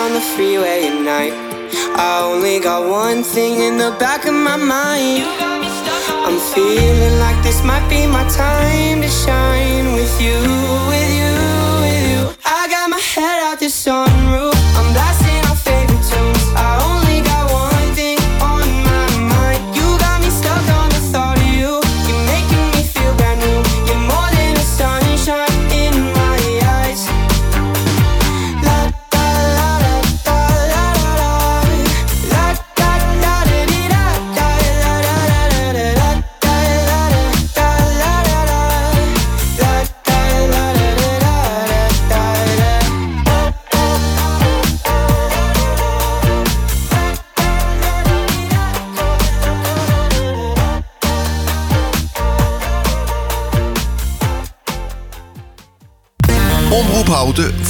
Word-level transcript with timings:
on 0.00 0.14
the 0.14 0.20
freeway 0.34 0.86
at 0.88 0.98
night. 1.14 1.34
I 1.98 2.22
only 2.24 2.58
got 2.58 2.88
one 2.88 3.22
thing 3.22 3.60
in 3.60 3.76
the 3.76 3.90
back 3.98 4.24
of 4.24 4.32
my 4.32 4.56
mind. 4.56 5.24
I'm 6.26 6.38
feeling 6.54 7.18
like 7.24 7.38
this 7.42 7.62
might 7.62 7.86
be 7.90 8.06
my 8.06 8.26
time 8.28 9.02
to 9.02 9.08
shine 9.08 9.92
with 9.98 10.14
you, 10.26 10.38
with 10.92 11.10
you, 11.20 11.32
with 11.84 12.04
you. 12.12 12.20
I 12.58 12.60
got 12.74 12.88
my 12.88 13.02
head 13.12 13.38
out 13.46 13.58
the 13.60 13.66
sunroof. 13.66 14.29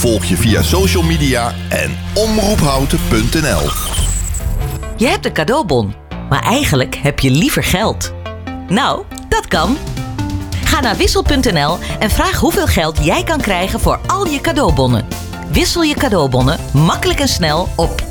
Volg 0.01 0.25
je 0.25 0.37
via 0.37 0.61
social 0.61 1.03
media 1.03 1.53
en 1.69 1.97
omroephouten.nl. 2.13 3.69
Je 4.97 5.07
hebt 5.07 5.25
een 5.25 5.33
cadeaubon, 5.33 5.93
maar 6.29 6.43
eigenlijk 6.43 6.95
heb 6.95 7.19
je 7.19 7.29
liever 7.29 7.63
geld. 7.63 8.13
Nou, 8.67 9.03
dat 9.29 9.47
kan. 9.47 9.77
Ga 10.63 10.79
naar 10.79 10.97
wissel.nl 10.97 11.77
en 11.99 12.09
vraag 12.09 12.39
hoeveel 12.39 12.67
geld 12.67 13.05
jij 13.05 13.23
kan 13.23 13.41
krijgen 13.41 13.79
voor 13.79 13.99
al 14.07 14.27
je 14.27 14.41
cadeaubonnen. 14.41 15.07
Wissel 15.51 15.83
je 15.83 15.95
cadeaubonnen 15.95 16.59
makkelijk 16.73 17.19
en 17.19 17.27
snel 17.27 17.67
op 17.75 18.10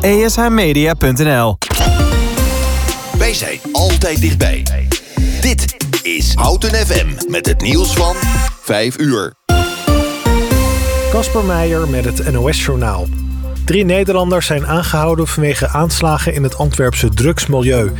ESHmedia.nl 0.00 1.58
Wij 3.18 3.34
zijn 3.34 3.58
altijd 3.72 4.20
dichtbij. 4.20 4.66
Dit 5.40 5.76
is 6.02 6.34
Houten 6.34 6.86
FM 6.86 7.06
met 7.28 7.46
het 7.46 7.60
nieuws 7.60 7.92
van 7.92 8.14
5 8.62 8.98
uur. 8.98 9.32
Kasper 11.10 11.44
Meijer 11.44 11.88
met 11.88 12.04
het 12.04 12.32
NOS-journaal. 12.32 13.08
Drie 13.64 13.84
Nederlanders 13.84 14.46
zijn 14.46 14.66
aangehouden 14.66 15.26
vanwege 15.26 15.68
aanslagen 15.68 16.34
in 16.34 16.42
het 16.42 16.56
Antwerpse 16.56 17.08
drugsmilieu. 17.08 17.92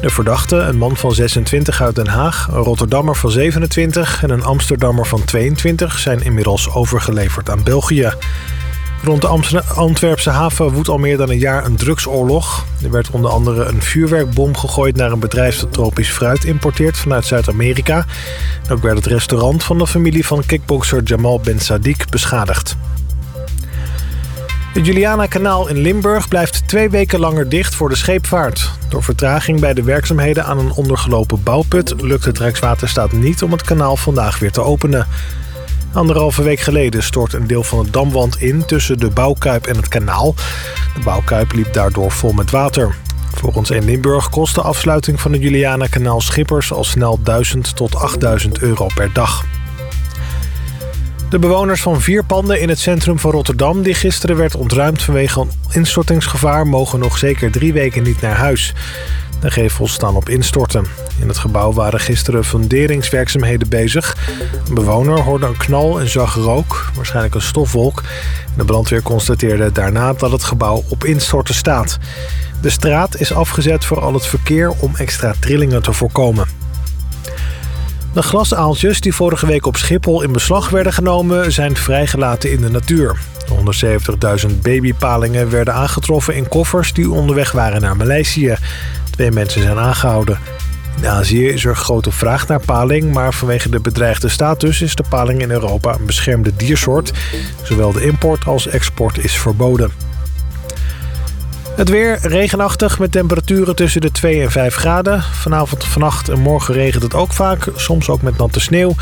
De 0.00 0.10
verdachten, 0.10 0.68
een 0.68 0.78
man 0.78 0.96
van 0.96 1.12
26 1.12 1.82
uit 1.82 1.94
Den 1.94 2.06
Haag, 2.06 2.48
een 2.48 2.62
Rotterdammer 2.62 3.16
van 3.16 3.30
27 3.30 4.22
en 4.22 4.30
een 4.30 4.44
Amsterdammer 4.44 5.06
van 5.06 5.24
22, 5.24 5.98
zijn 5.98 6.22
inmiddels 6.22 6.70
overgeleverd 6.70 7.50
aan 7.50 7.62
België. 7.62 8.12
Rond 9.04 9.22
de 9.22 9.62
Antwerpse 9.74 10.30
haven 10.30 10.72
woedt 10.72 10.88
al 10.88 10.98
meer 10.98 11.16
dan 11.16 11.30
een 11.30 11.38
jaar 11.38 11.64
een 11.64 11.76
drugsoorlog. 11.76 12.64
Er 12.82 12.90
werd 12.90 13.10
onder 13.10 13.30
andere 13.30 13.64
een 13.64 13.82
vuurwerkbom 13.82 14.56
gegooid 14.56 14.96
naar 14.96 15.12
een 15.12 15.18
bedrijf 15.18 15.58
dat 15.58 15.72
tropisch 15.72 16.10
fruit 16.10 16.44
importeert 16.44 16.96
vanuit 16.96 17.24
Zuid-Amerika. 17.24 18.04
Ook 18.70 18.82
werd 18.82 18.96
het 18.96 19.06
restaurant 19.06 19.64
van 19.64 19.78
de 19.78 19.86
familie 19.86 20.26
van 20.26 20.46
kickbokser 20.46 21.02
Jamal 21.02 21.40
Ben 21.40 21.58
Sadiq 21.58 22.08
beschadigd. 22.10 22.76
Het 24.72 24.86
Juliana-kanaal 24.86 25.68
in 25.68 25.78
Limburg 25.78 26.28
blijft 26.28 26.68
twee 26.68 26.90
weken 26.90 27.20
langer 27.20 27.48
dicht 27.48 27.74
voor 27.74 27.88
de 27.88 27.96
scheepvaart. 27.96 28.70
Door 28.88 29.02
vertraging 29.02 29.60
bij 29.60 29.74
de 29.74 29.82
werkzaamheden 29.82 30.44
aan 30.44 30.58
een 30.58 30.72
ondergelopen 30.72 31.42
bouwput... 31.42 31.94
lukt 32.00 32.24
het 32.24 32.38
Rijkswaterstaat 32.38 33.12
niet 33.12 33.42
om 33.42 33.52
het 33.52 33.62
kanaal 33.62 33.96
vandaag 33.96 34.38
weer 34.38 34.52
te 34.52 34.62
openen. 34.62 35.06
Anderhalve 35.94 36.42
week 36.42 36.60
geleden 36.60 37.02
stort 37.02 37.32
een 37.32 37.46
deel 37.46 37.62
van 37.62 37.78
het 37.78 37.92
damwand 37.92 38.40
in... 38.40 38.64
tussen 38.64 38.98
de 38.98 39.10
bouwkuip 39.10 39.66
en 39.66 39.76
het 39.76 39.88
kanaal. 39.88 40.34
De 40.94 41.00
bouwkuip 41.04 41.52
liep 41.52 41.72
daardoor 41.72 42.10
vol 42.10 42.32
met 42.32 42.50
water. 42.50 42.94
Volgens 43.34 43.70
1 43.70 43.84
Limburg 43.84 44.30
kost 44.30 44.54
de 44.54 44.60
afsluiting 44.60 45.20
van 45.20 45.32
het 45.32 45.42
Juliana-kanaal 45.42 46.20
schippers... 46.20 46.72
al 46.72 46.84
snel 46.84 47.18
1000 47.22 47.76
tot 47.76 47.96
8000 47.96 48.58
euro 48.58 48.86
per 48.94 49.12
dag. 49.12 49.44
De 51.30 51.38
bewoners 51.38 51.80
van 51.82 52.00
vier 52.00 52.24
panden 52.24 52.60
in 52.60 52.68
het 52.68 52.78
centrum 52.78 53.18
van 53.18 53.30
Rotterdam... 53.30 53.82
die 53.82 53.94
gisteren 53.94 54.36
werd 54.36 54.54
ontruimd 54.54 55.02
vanwege 55.02 55.40
een 55.40 55.50
instortingsgevaar... 55.70 56.66
mogen 56.66 56.98
nog 56.98 57.18
zeker 57.18 57.50
drie 57.50 57.72
weken 57.72 58.02
niet 58.02 58.20
naar 58.20 58.36
huis. 58.36 58.72
De 59.40 59.50
gevels 59.50 59.92
staan 59.92 60.16
op 60.16 60.28
instorten. 60.28 60.86
In 61.20 61.28
het 61.28 61.38
gebouw 61.38 61.72
waren 61.72 62.00
gisteren 62.00 62.44
funderingswerkzaamheden 62.44 63.68
bezig. 63.68 64.16
Een 64.68 64.74
bewoner 64.74 65.20
hoorde 65.20 65.46
een 65.46 65.56
knal 65.56 66.00
en 66.00 66.08
zag 66.08 66.34
rook, 66.34 66.90
waarschijnlijk 66.94 67.34
een 67.34 67.42
stofwolk. 67.42 68.02
De 68.56 68.64
brandweer 68.64 69.02
constateerde 69.02 69.72
daarna 69.72 70.12
dat 70.12 70.30
het 70.30 70.44
gebouw 70.44 70.84
op 70.88 71.04
instorten 71.04 71.54
staat. 71.54 71.98
De 72.60 72.70
straat 72.70 73.16
is 73.16 73.32
afgezet 73.32 73.84
voor 73.84 74.00
al 74.00 74.14
het 74.14 74.26
verkeer 74.26 74.70
om 74.70 74.96
extra 74.96 75.34
trillingen 75.38 75.82
te 75.82 75.92
voorkomen. 75.92 76.46
De 78.12 78.22
glasaaltjes 78.22 79.00
die 79.00 79.14
vorige 79.14 79.46
week 79.46 79.66
op 79.66 79.76
Schiphol 79.76 80.22
in 80.22 80.32
beslag 80.32 80.68
werden 80.68 80.92
genomen... 80.92 81.52
zijn 81.52 81.76
vrijgelaten 81.76 82.52
in 82.52 82.60
de 82.60 82.70
natuur. 82.70 83.18
170.000 84.48 84.60
babypalingen 84.62 85.50
werden 85.50 85.74
aangetroffen 85.74 86.34
in 86.34 86.48
koffers 86.48 86.92
die 86.92 87.10
onderweg 87.10 87.52
waren 87.52 87.80
naar 87.80 87.96
Maleisië. 87.96 88.56
Twee 89.10 89.30
mensen 89.30 89.62
zijn 89.62 89.78
aangehouden. 89.78 90.38
In 90.96 91.08
Azië 91.08 91.48
is 91.48 91.64
er 91.64 91.76
grote 91.76 92.10
vraag 92.12 92.48
naar 92.48 92.60
paling, 92.60 93.12
maar 93.12 93.34
vanwege 93.34 93.68
de 93.68 93.80
bedreigde 93.80 94.28
status 94.28 94.82
is 94.82 94.94
de 94.94 95.04
paling 95.08 95.40
in 95.40 95.50
Europa 95.50 95.94
een 95.94 96.06
beschermde 96.06 96.56
diersoort. 96.56 97.12
Zowel 97.62 97.92
de 97.92 98.04
import 98.04 98.46
als 98.46 98.66
export 98.66 99.24
is 99.24 99.36
verboden. 99.36 99.90
Het 101.76 101.88
weer 101.88 102.18
regenachtig 102.22 102.98
met 102.98 103.12
temperaturen 103.12 103.76
tussen 103.76 104.00
de 104.00 104.12
2 104.12 104.42
en 104.42 104.50
5 104.50 104.74
graden. 104.74 105.22
Vanavond, 105.22 105.84
vannacht 105.84 106.28
en 106.28 106.40
morgen 106.40 106.74
regent 106.74 107.02
het 107.02 107.14
ook 107.14 107.32
vaak, 107.32 107.68
soms 107.76 108.08
ook 108.08 108.22
met 108.22 108.36
natte 108.36 108.60
sneeuw. 108.60 108.94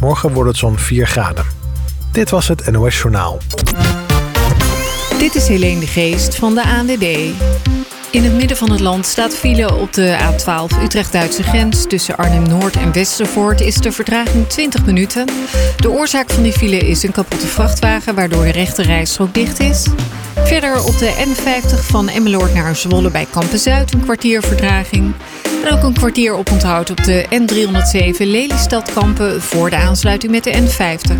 Morgen 0.00 0.32
wordt 0.32 0.48
het 0.48 0.58
zo'n 0.58 0.78
4 0.78 1.06
graden. 1.06 1.44
Dit 2.12 2.30
was 2.30 2.48
het 2.48 2.70
NOS 2.70 2.98
Journaal. 2.98 3.38
Dit 5.18 5.34
is 5.34 5.48
Helene 5.48 5.80
de 5.80 5.86
Geest 5.86 6.36
van 6.36 6.54
de 6.54 6.64
ANWB. 6.64 7.30
In 8.10 8.24
het 8.24 8.32
midden 8.32 8.56
van 8.56 8.70
het 8.70 8.80
land 8.80 9.06
staat 9.06 9.36
file 9.36 9.74
op 9.74 9.92
de 9.92 10.16
A12 10.20 10.82
Utrecht-Duitse 10.82 11.42
grens. 11.42 11.86
Tussen 11.86 12.16
Arnhem-Noord 12.16 12.76
en 12.76 12.92
Westervoort 12.92 13.60
is 13.60 13.74
de 13.74 13.92
vertraging 13.92 14.46
20 14.46 14.84
minuten. 14.86 15.26
De 15.76 15.90
oorzaak 15.90 16.30
van 16.30 16.42
die 16.42 16.52
file 16.52 16.76
is 16.78 17.02
een 17.02 17.12
kapotte 17.12 17.46
vrachtwagen... 17.46 18.14
waardoor 18.14 18.44
de 18.44 18.50
rechte 18.50 18.82
rijstrook 18.82 19.34
dicht 19.34 19.60
is. 19.60 19.86
Verder 20.34 20.84
op 20.84 20.98
de 20.98 21.26
N50 21.26 21.84
van 21.84 22.08
Emmeloord 22.08 22.54
naar 22.54 22.76
Zwolle 22.76 23.10
bij 23.10 23.26
Kampen-Zuid... 23.30 23.92
een 23.92 24.00
kwartier 24.00 24.42
vertraging. 24.42 25.12
En 25.64 25.72
ook 25.72 25.82
een 25.82 25.94
kwartier 25.94 26.32
oponthoud 26.32 26.90
op 26.90 27.04
de 27.04 27.24
N307 27.24 28.16
Lelystad-Kampen... 28.18 29.42
voor 29.42 29.70
de 29.70 29.76
aansluiting 29.76 30.32
met 30.32 30.44
de 30.44 30.52
N50. 30.52 31.16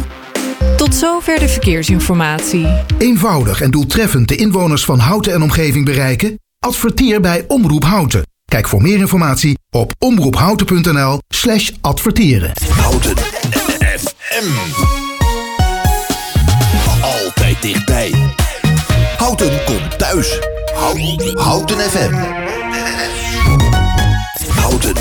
Tot 0.76 0.94
zover 0.94 1.38
de 1.38 1.48
verkeersinformatie. 1.48 2.66
Eenvoudig 2.98 3.60
en 3.60 3.70
doeltreffend 3.70 4.28
de 4.28 4.36
inwoners 4.36 4.84
van 4.84 4.98
Houten 4.98 5.32
en 5.32 5.42
omgeving 5.42 5.84
bereiken? 5.84 6.38
Adverteer 6.60 7.20
bij 7.20 7.44
Omroep 7.48 7.84
Houten. 7.84 8.22
Kijk 8.44 8.68
voor 8.68 8.82
meer 8.82 8.98
informatie 8.98 9.58
op 9.70 9.92
omroephouten.nl 9.98 11.18
slash 11.28 11.70
adverteren. 11.80 12.52
Houten 12.70 13.16
FM. 13.96 14.50
Altijd 17.02 17.62
dichtbij. 17.62 18.12
Houten 19.16 19.64
komt 19.64 19.98
thuis. 19.98 20.38
Houten, 20.74 21.38
Houten 21.38 21.78
FM. 21.78 22.14
Houten 24.48 24.96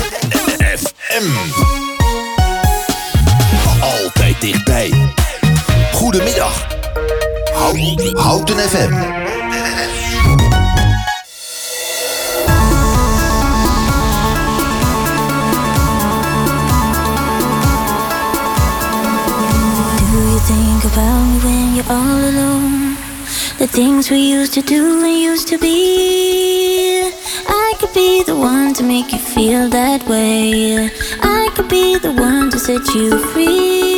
FM. 0.76 1.30
Altijd 3.80 4.40
dichtbij. 4.40 5.12
Goedemiddag. 5.92 6.66
Houten, 7.54 8.16
Houten 8.16 8.58
FM. 8.58 9.37
About 20.92 21.44
when 21.44 21.74
you're 21.76 21.90
all 21.90 22.20
alone? 22.30 22.96
The 23.58 23.66
things 23.66 24.10
we 24.10 24.18
used 24.18 24.54
to 24.54 24.62
do 24.62 25.04
and 25.04 25.18
used 25.18 25.48
to 25.48 25.58
be. 25.58 27.10
I 27.46 27.74
could 27.78 27.92
be 27.92 28.22
the 28.22 28.36
one 28.36 28.74
to 28.74 28.82
make 28.82 29.12
you 29.12 29.18
feel 29.18 29.68
that 29.68 30.06
way. 30.06 30.90
I 31.20 31.50
could 31.54 31.68
be 31.68 31.98
the 31.98 32.12
one 32.12 32.50
to 32.50 32.58
set 32.58 32.94
you 32.94 33.18
free. 33.32 33.97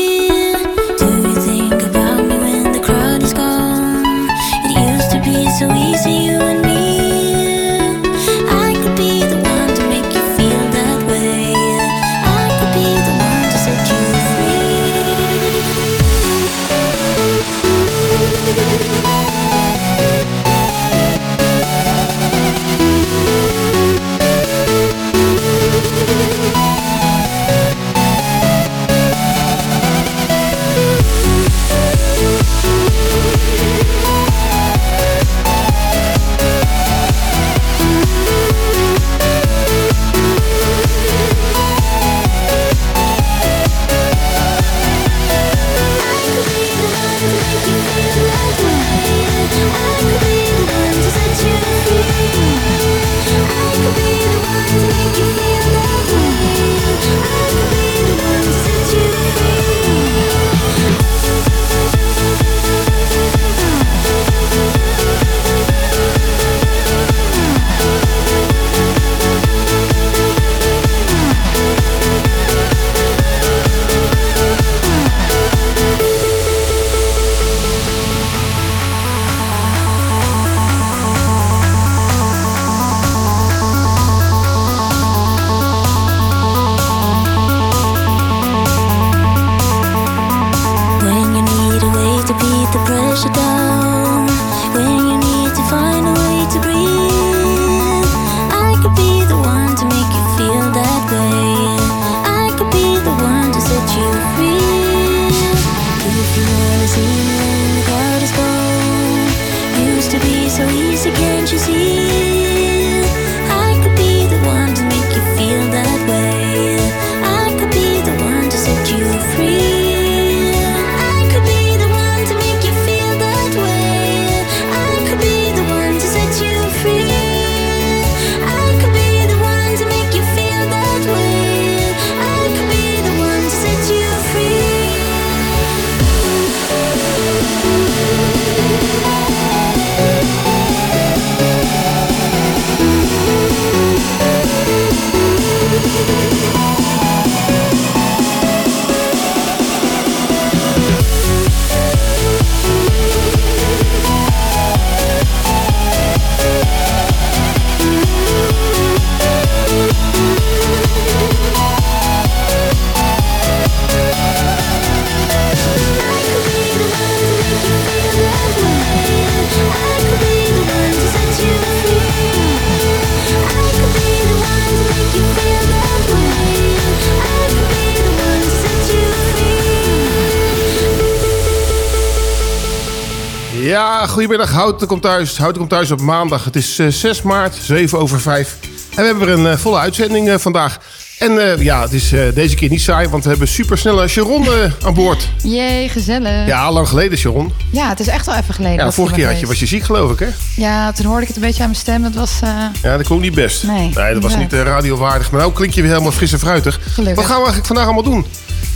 Goedemiddag. 184.26 184.54
Houten 184.56 184.86
komt 184.86 185.02
thuis. 185.02 185.36
Houten 185.38 185.58
komt 185.58 185.70
thuis 185.70 185.90
op 185.90 186.00
maandag. 186.00 186.44
Het 186.44 186.56
is 186.56 186.78
eh, 186.78 186.86
6 186.88 187.22
maart, 187.22 187.54
7 187.62 187.98
over 187.98 188.20
5. 188.20 188.56
En 188.90 188.96
we 188.96 189.02
hebben 189.02 189.26
weer 189.26 189.34
een 189.38 189.46
eh, 189.46 189.56
volle 189.58 189.78
uitzending 189.78 190.28
eh, 190.28 190.38
vandaag. 190.38 190.78
En 191.18 191.38
eh, 191.52 191.62
ja, 191.62 191.80
het 191.82 191.92
is 191.92 192.12
eh, 192.12 192.20
deze 192.34 192.54
keer 192.54 192.68
niet 192.68 192.80
saai, 192.80 193.08
want 193.08 193.22
we 193.24 193.30
hebben 193.30 193.48
supersnelle 193.48 194.08
Sharon 194.08 194.44
eh, 194.46 194.72
aan 194.84 194.94
boord. 194.94 195.28
Jee, 195.42 195.88
gezellig. 195.88 196.46
Ja, 196.46 196.72
lang 196.72 196.88
geleden, 196.88 197.18
Sharon. 197.18 197.52
Ja, 197.70 197.88
het 197.88 198.00
is 198.00 198.06
echt 198.06 198.26
wel 198.26 198.34
even 198.34 198.54
geleden. 198.54 198.84
Ja, 198.84 198.92
vorige 198.92 199.14
keer 199.14 199.24
er 199.24 199.30
had 199.30 199.40
je, 199.40 199.46
was 199.46 199.58
je 199.60 199.66
ziek, 199.66 199.82
geloof 199.82 200.10
ik, 200.12 200.18
hè? 200.18 200.28
Ja, 200.56 200.92
toen 200.92 201.06
hoorde 201.06 201.22
ik 201.22 201.26
het 201.28 201.36
een 201.36 201.42
beetje 201.42 201.62
aan 201.62 201.68
mijn 201.68 201.80
stem. 201.80 202.02
Dat 202.02 202.14
was... 202.14 202.30
eh, 202.42 202.48
Ja, 202.82 202.96
dat 202.96 203.06
klonk 203.06 203.20
niet 203.22 203.34
best. 203.34 203.62
Nee. 203.64 203.90
dat 203.92 204.22
was 204.22 204.36
niet 204.36 204.52
eh, 204.52 204.62
radiowaardig. 204.62 205.30
Maar 205.30 205.40
nou 205.40 205.52
klink 205.52 205.72
je 205.74 205.80
weer 205.82 205.90
helemaal 205.90 206.12
fris 206.12 206.32
en 206.32 206.38
fruitig. 206.38 206.80
Gelukkig. 206.92 207.14
Wat 207.16 207.24
gaan 207.24 207.42
we 207.42 207.46
eigenlijk 207.50 207.66
vandaag 207.66 207.84
allemaal 207.84 208.02
doen? 208.12 208.26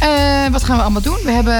eh, 0.00 0.08
wat 0.52 0.64
gaan 0.64 0.76
we 0.76 0.82
allemaal 0.82 1.02
doen? 1.02 1.18
We 1.24 1.30
hebben 1.30 1.54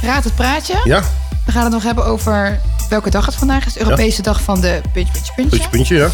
Raad 0.00 0.24
het 0.24 0.34
Praatje. 0.34 0.74
Ja, 0.84 1.02
We 1.46 1.52
gaan 1.52 1.62
het 1.64 1.72
nog 1.72 1.82
hebben 1.82 2.04
over 2.06 2.60
welke 2.88 3.10
dag 3.10 3.26
het 3.26 3.34
vandaag 3.34 3.66
is. 3.66 3.78
Europese 3.78 4.22
dag 4.22 4.40
van 4.42 4.60
de 4.60 4.80
puntje, 4.92 5.12
puntje, 5.12 5.32
puntje. 5.36 5.58
puntje, 5.58 5.68
puntje, 5.68 5.96
ja. 5.96 6.08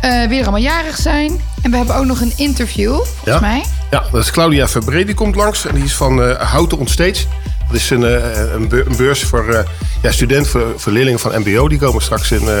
Eh, 0.00 0.28
wie 0.28 0.38
er 0.38 0.42
allemaal 0.42 0.60
jarig 0.60 0.96
zijn. 0.96 1.40
En 1.62 1.70
we 1.70 1.76
hebben 1.76 1.96
ook 1.96 2.04
nog 2.04 2.20
een 2.20 2.32
interview, 2.36 2.92
volgens 2.94 3.24
Ja. 3.24 3.40
mij. 3.40 3.64
Ja, 3.90 4.04
dat 4.12 4.22
is 4.22 4.30
Claudia 4.30 4.68
Verbree, 4.68 5.04
die 5.04 5.14
komt 5.14 5.34
langs. 5.34 5.66
En 5.66 5.74
die 5.74 5.84
is 5.84 5.94
van 5.94 6.22
eh, 6.22 6.40
Houten 6.50 6.78
Onstage. 6.78 7.24
Dat 7.66 7.76
is 7.76 7.90
een, 7.90 8.04
eh, 8.04 8.52
een, 8.54 8.68
beur- 8.68 8.86
een 8.86 8.96
beurs 8.96 9.22
voor 9.24 9.48
eh, 9.48 9.64
ja, 10.02 10.12
studenten, 10.12 10.50
voor, 10.50 10.72
voor 10.76 10.92
leerlingen 10.92 11.20
van 11.20 11.32
MBO. 11.40 11.68
Die 11.68 11.78
komen 11.78 12.02
straks 12.02 12.30
in, 12.30 12.48
eh, 12.48 12.54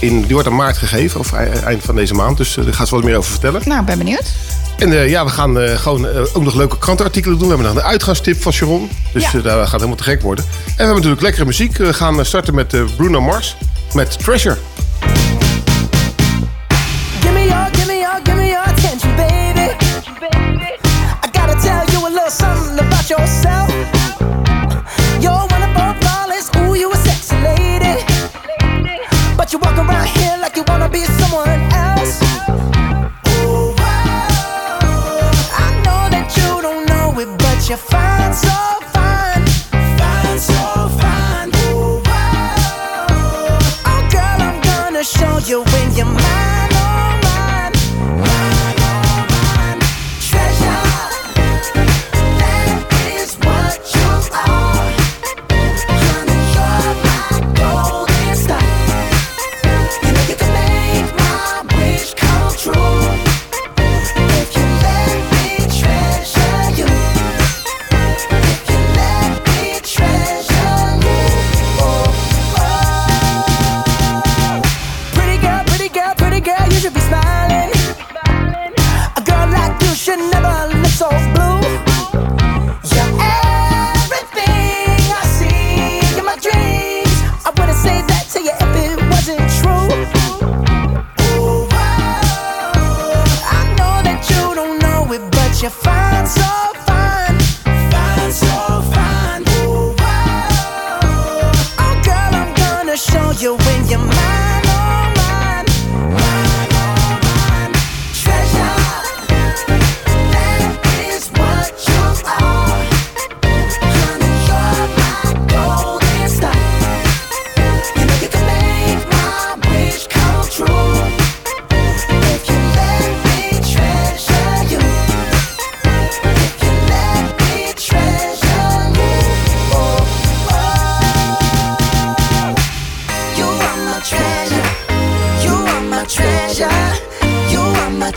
in... 0.00 0.20
Die 0.22 0.32
wordt 0.32 0.48
in 0.48 0.54
maart 0.56 0.76
gegeven, 0.78 1.20
of 1.20 1.32
ei- 1.32 1.50
eind 1.64 1.82
van 1.84 1.94
deze 1.94 2.14
maand. 2.14 2.36
Dus 2.36 2.54
daar 2.54 2.74
gaat 2.74 2.88
ze 2.88 2.94
wat 2.94 3.04
meer 3.04 3.16
over 3.16 3.30
vertellen. 3.30 3.62
Nou, 3.64 3.80
ik 3.80 3.86
ben 3.86 3.98
benieuwd. 3.98 4.32
En 4.78 4.92
eh, 4.92 5.08
ja, 5.08 5.24
we 5.24 5.30
gaan 5.30 5.60
eh, 5.60 5.78
gewoon 5.78 6.06
ook 6.32 6.42
nog 6.42 6.54
leuke 6.54 6.78
krantenartikelen 6.78 7.38
doen. 7.38 7.48
We 7.48 7.54
hebben 7.54 7.74
nog 7.74 7.82
een 7.84 7.90
uitgaanstip 7.90 8.42
van 8.42 8.52
Sharon. 8.52 8.90
Dus 9.12 9.30
Ja. 9.30 9.40
daar 9.40 9.62
gaat 9.62 9.72
helemaal 9.72 9.96
te 9.96 10.02
gek 10.02 10.22
worden. 10.22 10.44
En 10.44 10.50
we 10.66 10.72
hebben 10.76 10.94
natuurlijk 10.94 11.22
lekkere 11.22 11.44
muziek. 11.44 11.76
We 11.76 11.92
gaan 11.94 12.24
starten 12.24 12.54
met 12.54 12.74
eh, 12.74 12.80
Bruno 12.96 13.20
Mars. 13.20 13.56
Met 13.94 14.18
Treasure. 14.18 14.56
Give 17.20 17.32
me 17.32 17.44
your, 17.46 17.68
give 17.72 17.86
me 17.86 17.98
your, 17.98 18.20
give 18.24 18.36
me 18.36 18.46
your 18.46 18.64
attention, 18.66 19.16
baby. 19.16 19.74
I 21.24 21.28
gotta 21.38 21.54
tell 21.60 21.84
you 21.92 22.06
a 22.06 22.08
little 22.08 22.30
something 22.30 22.78
about 22.80 23.08
yourself. 23.08 23.59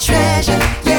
treasure. 0.05 0.92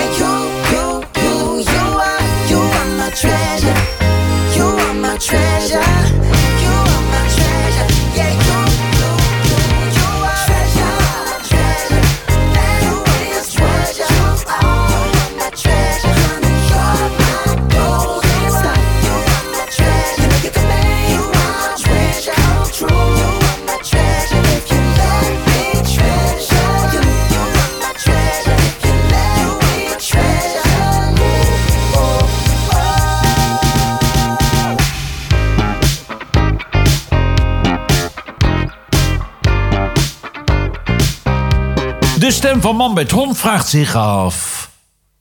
stem 42.45 42.61
van 42.61 42.77
Man 42.77 42.95
met 42.95 43.11
Hond 43.11 43.39
vraagt 43.39 43.69
zich 43.69 43.95
af... 43.95 44.71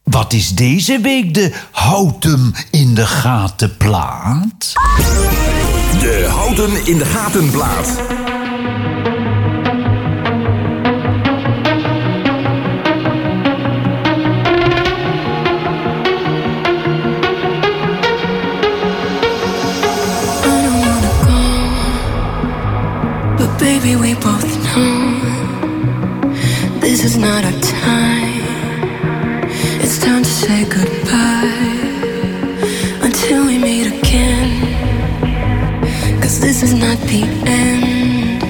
Wat 0.03 0.33
is 0.33 0.49
deze 0.49 0.99
week 0.99 1.33
de 1.33 1.53
Houten 1.71 2.53
in 2.71 2.93
de 2.93 3.05
Gatenplaat? 3.05 4.73
De 5.99 6.27
Houten 6.29 6.85
in 6.85 6.97
de 6.97 7.05
Gaten. 7.05 7.51
Baby, 23.57 23.95
we 23.95 24.15
both 24.19 24.73
know 24.73 25.02
is 27.03 27.17
not 27.17 27.43
our 27.43 27.59
time. 27.59 28.43
It's 29.81 29.97
time 29.99 30.23
to 30.23 30.29
say 30.29 30.63
goodbye 30.69 31.81
until 33.01 33.45
we 33.45 33.57
meet 33.57 33.87
again. 33.87 34.51
Cause 36.21 36.39
this 36.39 36.63
is 36.63 36.73
not 36.73 36.97
the 36.99 37.23
end. 37.45 38.43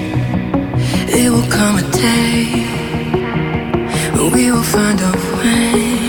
It 1.10 1.30
will 1.30 1.50
come 1.50 1.78
a 1.78 1.90
day 1.90 2.64
when 4.14 4.32
we 4.32 4.52
will 4.52 4.62
find 4.62 5.00
a 5.00 5.12
way. 5.38 6.03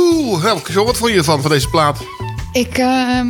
Oeh, 0.00 0.42
wat 0.74 0.96
vond 0.96 1.10
je 1.10 1.16
ervan, 1.18 1.40
van 1.40 1.50
deze 1.50 1.68
plaat? 1.68 1.98
Ik, 2.52 2.78
ehm 2.78 3.28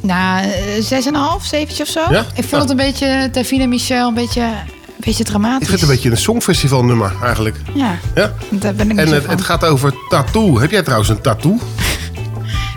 nou, 0.00 0.44
eh, 0.44 0.82
6,5, 0.82 1.44
7 1.44 1.80
of 1.80 1.88
zo. 1.88 2.00
Ik 2.34 2.44
vond 2.44 2.62
het 2.62 2.70
een 2.70 2.76
beetje, 2.76 3.28
Davine 3.32 3.62
en 3.62 3.68
Michel, 3.68 4.08
een 4.08 4.14
beetje, 4.14 4.42
een 4.42 5.04
beetje 5.04 5.24
dramatisch. 5.24 5.60
Ik 5.60 5.68
vind 5.68 5.80
het 5.80 5.88
een 5.88 5.94
beetje 5.94 6.10
een 6.10 6.16
songfestivalnummer, 6.16 7.12
eigenlijk. 7.22 7.56
Ja, 7.74 7.98
ja? 8.14 8.32
daar 8.50 8.74
ben 8.74 8.90
ik 8.90 8.98
En 8.98 9.08
het, 9.08 9.26
het, 9.26 9.40
gaat 9.40 9.64
over 9.64 9.94
tattoo. 10.08 10.60
Heb 10.60 10.70
jij 10.70 10.82
trouwens 10.82 11.08
een 11.08 11.20
tattoo? 11.20 11.58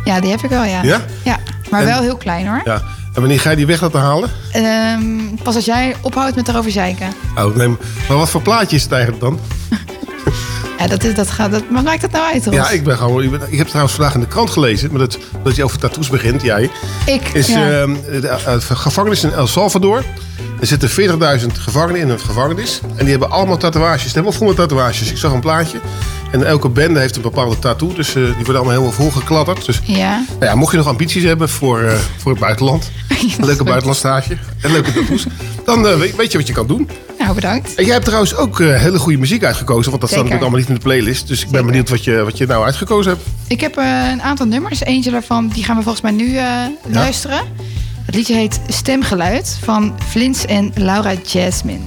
ja, 0.03 0.19
die 0.19 0.29
heb 0.29 0.43
ik 0.43 0.49
wel, 0.49 0.63
ja. 0.63 0.83
Ja? 0.83 1.05
Ja, 1.23 1.39
maar 1.69 1.85
wel 1.85 2.01
heel 2.01 2.17
klein, 2.17 2.47
hoor. 2.47 2.61
Ja. 2.63 2.81
En 3.13 3.23
wanneer 3.23 3.39
ga 3.39 3.49
je 3.49 3.55
die 3.55 3.65
weg 3.65 3.81
laten 3.81 3.99
halen? 3.99 4.29
Ehm 4.51 5.35
pas 5.43 5.55
als 5.55 5.65
jij 5.65 5.95
ophoudt 6.01 6.35
met 6.35 6.47
erover 6.47 6.71
zeiken. 6.71 7.13
Oh, 7.37 7.55
neem. 7.55 7.77
maar 8.07 8.17
wat 8.17 8.29
voor 8.29 8.41
plaatje 8.41 8.75
is 8.75 8.83
het 8.83 8.91
eigenlijk 8.91 9.21
dan? 9.21 9.39
Ja, 10.77 10.87
dat, 10.87 11.03
is, 11.03 11.13
dat 11.15 11.29
gaat, 11.29 11.51
dat, 11.51 11.69
maar 11.69 11.83
maakt 11.83 12.01
dat 12.01 12.11
nou 12.11 12.33
uit, 12.33 12.45
Ros? 12.45 12.55
Ja, 12.55 12.69
ik 12.69 12.83
ben 12.83 12.97
gewoon. 12.97 13.23
Ik, 13.23 13.31
ben- 13.31 13.41
ik 13.49 13.57
heb 13.57 13.67
trouwens 13.67 13.95
vandaag 13.95 14.13
in 14.13 14.19
de 14.19 14.27
krant 14.27 14.49
gelezen, 14.49 14.89
maar 14.91 14.99
dat, 14.99 15.17
dat 15.43 15.55
je 15.55 15.63
over 15.63 15.77
tattoos 15.79 16.09
begint, 16.09 16.41
jij. 16.41 16.69
Ik, 17.05 17.27
Is 17.33 17.47
ja. 17.47 17.71
ehm, 17.81 17.93
de 18.21 18.27
eh, 18.27 18.55
gevangenis 18.59 19.23
in 19.23 19.33
El 19.33 19.47
Salvador. 19.47 20.03
Er 20.59 20.67
zitten 20.67 20.89
40.000 20.89 21.47
gevangenen 21.53 22.01
in 22.01 22.09
een 22.09 22.19
gevangenis. 22.19 22.81
En 22.95 22.97
die 22.97 23.09
hebben 23.09 23.31
allemaal 23.31 23.57
tatoeages. 23.57 24.13
Hebben 24.13 24.33
vol 24.33 24.47
met 24.47 24.55
tatoeages. 24.55 25.11
Ik 25.11 25.17
zag 25.17 25.31
een 25.31 25.39
plaatje. 25.39 25.79
En 26.31 26.43
elke 26.45 26.69
bende 26.69 26.99
heeft 26.99 27.15
een 27.15 27.21
bepaalde 27.21 27.59
tattoo. 27.59 27.93
Dus 27.93 28.07
eh, 28.07 28.13
die 28.13 28.23
worden 28.33 28.55
allemaal 28.55 28.69
helemaal 28.71 28.91
volgekladderd. 28.91 29.65
Dus 29.65 29.79
Ja. 29.83 30.23
nou 30.39 30.45
ja, 30.45 30.55
mocht 30.55 30.71
je 30.71 30.77
nog 30.77 30.87
ambities 30.87 31.23
hebben 31.23 31.49
voor, 31.49 31.81
eh, 31.81 31.93
voor 32.17 32.31
het 32.31 32.41
buitenland. 32.41 32.91
Een 33.37 33.45
leuke 33.45 33.63
buitenlandstage. 33.63 34.37
En 34.61 34.71
leuke 34.71 34.93
tattoos. 34.93 35.25
Dan 35.65 35.87
eh, 35.87 35.95
weet, 35.95 36.15
weet 36.15 36.31
je 36.31 36.37
wat 36.37 36.47
je 36.47 36.53
kan 36.53 36.67
doen. 36.67 36.89
Nou, 37.19 37.33
bedankt. 37.35 37.75
En 37.75 37.83
jij 37.83 37.93
hebt 37.93 38.05
trouwens 38.05 38.35
ook 38.35 38.59
eh, 38.59 38.75
hele 38.81 38.99
goede 38.99 39.17
muziek 39.17 39.43
uitgekozen. 39.43 39.89
Want 39.89 40.01
dat 40.01 40.09
staat 40.09 40.23
natuurlijk 40.23 40.41
allemaal 40.41 40.59
niet 40.59 40.69
in 40.69 40.75
de 40.75 40.81
playlist. 40.81 41.27
Dus 41.27 41.41
ik 41.43 41.49
ben 41.49 41.65
benieuwd 41.65 41.89
wat 41.89 42.03
je, 42.03 42.23
wat 42.23 42.37
je 42.37 42.45
nou 42.45 42.65
uitgekozen 42.65 43.11
hebt. 43.11 43.23
Ik 43.47 43.61
heb 43.61 43.77
eh, 43.77 44.09
een 44.11 44.21
aantal 44.21 44.45
nummers. 44.45 44.79
Eentje 44.83 45.11
daarvan 45.11 45.47
die 45.47 45.63
gaan 45.63 45.75
we 45.77 45.81
volgens 45.81 46.03
mij 46.03 46.11
nu 46.11 46.35
eh, 46.37 46.45
luisteren. 46.85 47.39
Het 48.05 48.15
liedje 48.15 48.33
heet 48.33 48.59
Stemgeluid 48.67 49.57
van 49.63 49.95
Flins 50.09 50.45
en 50.45 50.71
Laura 50.75 51.13
Jasmine. 51.25 51.79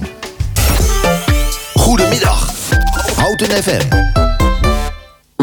Goedemiddag. 1.73 2.51
Houten 3.15 3.63
FM. 3.63 4.20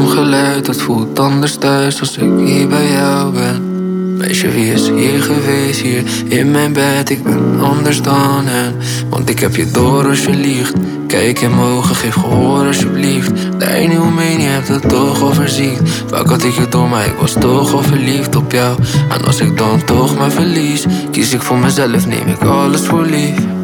Geluid, 0.08 0.66
dat 0.66 0.80
voelt 0.80 1.18
anders 1.18 1.56
thuis 1.56 2.00
als 2.00 2.16
ik 2.16 2.46
hier 2.46 2.68
bij 2.68 2.90
jou 2.90 3.32
ben. 3.32 3.76
Meisje, 4.16 4.50
wie 4.50 4.72
is 4.72 4.88
hier 4.88 5.22
geweest, 5.22 5.80
hier 5.80 6.02
in 6.28 6.50
mijn 6.50 6.72
bed? 6.72 7.10
Ik 7.10 7.22
ben 7.22 7.60
anders 7.60 8.02
dan 8.02 8.46
hen. 8.46 8.74
Want 9.10 9.30
ik 9.30 9.38
heb 9.38 9.56
je 9.56 9.70
door 9.70 10.08
als 10.08 10.24
je 10.24 10.34
liegt. 10.34 10.72
Kijk 11.06 11.40
in 11.40 11.50
mijn 11.50 11.62
ogen, 11.62 11.96
geef 11.96 12.14
gehoor 12.14 12.66
alsjeblieft. 12.66 13.30
De 13.58 13.70
ene 13.70 14.00
om 14.00 14.14
me 14.14 14.22
heen, 14.22 14.40
je 14.40 14.46
hebt 14.46 14.68
het 14.68 14.88
toch 14.88 15.22
overziet. 15.22 15.80
Vaak 16.06 16.28
had 16.28 16.44
ik 16.44 16.54
het 16.54 16.72
door, 16.72 16.88
maar 16.88 17.06
ik 17.06 17.16
was 17.20 17.32
toch 17.32 17.72
al 17.72 17.82
verliefd 17.82 18.36
op 18.36 18.52
jou. 18.52 18.78
En 19.08 19.24
als 19.24 19.40
ik 19.40 19.56
dan 19.56 19.84
toch 19.84 20.18
maar 20.18 20.30
verlies, 20.30 20.86
kies 21.10 21.32
ik 21.32 21.42
voor 21.42 21.58
mezelf, 21.58 22.06
neem 22.06 22.26
ik 22.26 22.42
alles 22.42 22.80
voor 22.80 23.04
lief. 23.04 23.57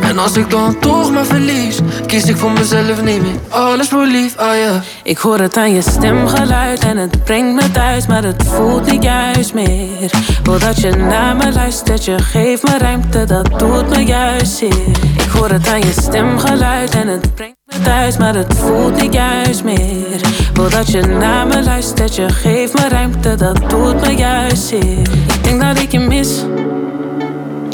En 0.00 0.18
als 0.18 0.36
ik 0.36 0.50
dan 0.50 0.78
toch 0.78 1.12
maar 1.12 1.24
verlies, 1.24 1.78
kies 2.06 2.24
ik 2.24 2.36
voor 2.36 2.50
mezelf, 2.50 3.02
neem 3.02 3.24
ik 3.24 3.38
alles 3.48 3.88
voor 3.88 4.06
lief, 4.06 4.36
ah 4.36 4.56
ja. 4.56 4.82
Ik 5.02 5.18
hoor 5.18 5.38
het 5.38 5.56
aan 5.56 5.74
je 5.74 5.82
stemgeluid 5.82 6.84
en 6.84 6.96
het 6.96 7.24
brengt 7.24 7.62
me 7.62 7.70
thuis, 7.70 8.06
maar 8.06 8.24
het 8.24 8.44
voelt 8.46 8.90
niet 8.90 9.02
juist 9.02 9.54
meer. 9.54 10.10
Wil 10.42 10.58
je 10.74 10.90
naar 10.90 11.36
me 11.36 11.52
luistert, 11.52 12.04
je 12.04 12.18
geeft 12.18 12.62
me 12.62 12.78
ruimte, 12.78 13.24
dat 13.24 13.58
doet 13.58 13.88
me 13.88 14.04
juist 14.04 14.56
zeer. 14.56 14.96
Ik 15.14 15.30
hoor 15.32 15.48
het 15.48 15.68
aan 15.68 15.80
je 15.80 15.92
stemgeluid 15.92 16.94
en 16.94 17.08
het 17.08 17.34
brengt 17.34 17.56
me 17.66 17.80
thuis, 17.82 18.16
maar 18.16 18.34
het 18.34 18.54
voelt 18.54 19.00
niet 19.00 19.12
juist 19.12 19.64
meer. 19.64 20.20
Wil 20.54 20.70
dat 20.70 20.90
je 20.90 21.00
naar 21.00 21.46
me 21.46 21.62
luistert, 21.62 22.14
je 22.14 22.28
geeft 22.28 22.74
me 22.74 22.88
ruimte, 22.88 23.34
dat 23.34 23.70
doet 23.70 24.00
me 24.00 24.14
juist 24.14 24.66
zeer. 24.66 25.08
Ik 25.34 25.44
denk 25.44 25.60
dat 25.60 25.78
ik 25.78 25.92
je 25.92 25.98
mis. 25.98 26.44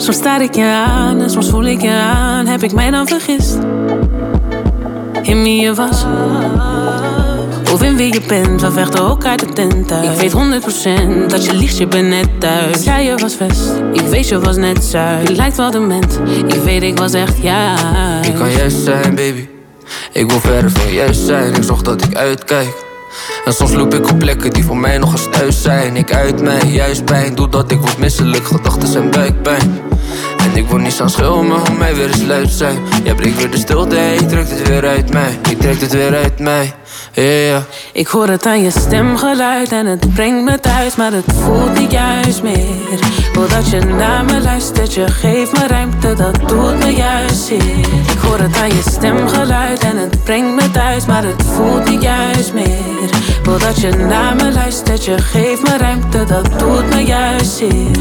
Soms 0.03 0.17
staar 0.17 0.43
ik 0.43 0.55
je 0.55 0.65
aan 0.65 1.21
en 1.21 1.31
soms 1.31 1.51
voel 1.51 1.65
ik 1.65 1.83
je 1.83 1.91
aan. 1.91 2.47
Heb 2.47 2.63
ik 2.63 2.73
mij 2.73 2.91
dan 2.91 3.07
vergist? 3.07 3.59
In 5.23 5.43
wie 5.43 5.61
je 5.61 5.75
was? 5.75 6.05
Of 7.73 7.83
in 7.83 7.97
wie 7.97 8.13
je 8.13 8.21
bent, 8.27 8.61
we 8.61 8.71
vechten 8.71 9.11
ook 9.11 9.25
uit 9.25 9.41
de 9.41 9.47
tent 9.47 9.93
uit. 9.93 10.05
Ik 10.05 10.33
weet 10.33 10.33
100% 10.33 11.27
dat 11.27 11.45
je 11.45 11.55
liegt, 11.55 11.79
je 11.79 11.87
bent 11.87 12.09
net 12.09 12.41
thuis. 12.41 12.85
Ja, 12.85 12.97
je 12.99 13.17
was 13.17 13.35
vest, 13.35 13.73
ik 13.93 14.01
weet 14.01 14.29
je 14.29 14.41
was 14.41 14.57
net 14.57 14.85
zuid. 14.85 15.29
Je 15.29 15.35
lijkt 15.35 15.57
wel 15.57 15.71
dement, 15.71 16.21
ik 16.47 16.63
weet 16.63 16.83
ik 16.83 16.99
was 16.99 17.13
echt 17.13 17.39
ja. 17.43 17.77
Ik 18.23 18.35
kan 18.35 18.51
juist 18.51 18.77
zijn, 18.77 19.15
baby. 19.15 19.49
Ik 20.13 20.31
wil 20.31 20.41
verder 20.41 20.71
van 20.71 20.93
juist 20.93 21.21
zijn, 21.21 21.55
ik 21.55 21.63
zorg 21.63 21.83
dat 21.83 22.03
ik 22.03 22.17
uitkijk. 22.17 22.92
En 23.45 23.53
soms 23.53 23.73
loop 23.73 23.95
ik 23.95 24.11
op 24.11 24.19
plekken 24.19 24.51
die 24.51 24.65
voor 24.65 24.77
mij 24.77 24.99
nog 24.99 25.13
eens 25.13 25.29
thuis 25.31 25.63
zijn. 25.63 25.97
Ik 25.97 26.15
uit 26.15 26.43
mij, 26.43 26.61
juist 26.67 27.05
pijn, 27.05 27.35
doordat 27.35 27.71
ik 27.71 27.79
word 27.79 27.99
misselijk. 27.99 28.47
Gedachten 28.47 28.89
zijn 28.89 29.11
buikpijn. 29.11 29.81
En 30.39 30.57
ik 30.57 30.69
word 30.69 30.83
niet 30.83 31.01
aan 31.01 31.11
schil, 31.11 31.43
maar 31.43 31.59
hoe 31.59 31.77
mij 31.79 31.95
weer 31.95 32.07
eens 32.09 32.23
luid 32.23 32.51
zijn. 32.51 32.79
Jij 33.05 33.15
breekt 33.15 33.37
weer 33.37 33.51
de 33.51 33.57
stilte, 33.57 33.97
je 33.97 34.27
trekt 34.27 34.51
het 34.51 34.69
weer 34.69 34.87
uit 34.87 35.13
mij. 35.13 35.39
Je 35.49 35.57
trekt 35.57 35.81
het 35.81 35.93
weer 35.93 36.15
uit 36.15 36.39
mij, 36.39 36.75
Ik 37.93 38.07
hoor 38.07 38.29
het 38.29 38.47
aan 38.47 38.63
je 38.63 38.71
stemgeluid 38.71 39.73
en 39.73 39.87
het 39.87 40.15
brengt 40.15 40.45
me 40.45 40.61
thuis, 40.61 40.97
maar 40.97 41.13
het 41.13 41.25
voelt 41.27 41.79
niet 41.79 41.93
juist 41.93 42.43
meer. 42.43 42.99
Wil 43.33 43.49
dat 43.49 43.71
je 43.71 43.81
naar 43.81 44.25
me 44.25 44.41
luistert, 44.41 44.95
je 44.95 45.09
geeft 45.09 45.53
me 45.53 45.67
ruimte, 45.67 46.15
dat 46.15 46.49
doet 46.49 46.79
me 46.79 46.95
juist 46.95 47.45
zeer. 47.45 47.79
Ik 48.13 48.19
hoor 48.23 48.39
het 48.39 48.57
aan 48.57 48.69
je 48.69 48.83
stemgeluid 48.91 49.81
en 49.81 49.97
het 49.97 50.25
brengt 50.25 50.63
me 50.63 50.71
thuis, 50.71 51.07
maar 51.07 51.25
het 51.25 51.43
voelt 51.43 51.91
niet 51.91 52.03
juist 52.03 52.53
meer. 52.55 53.11
Wil 53.43 53.59
dat 53.59 53.81
je 53.81 53.91
naar 53.91 54.37
me 54.37 54.53
luistert, 54.53 55.05
je 55.05 55.19
geeft 55.19 55.63
me 55.63 55.77
ruimte, 55.77 56.25
dat 56.25 56.59
doet 56.59 56.95
me 56.95 57.05
juist 57.05 57.57
zeer. 57.57 57.97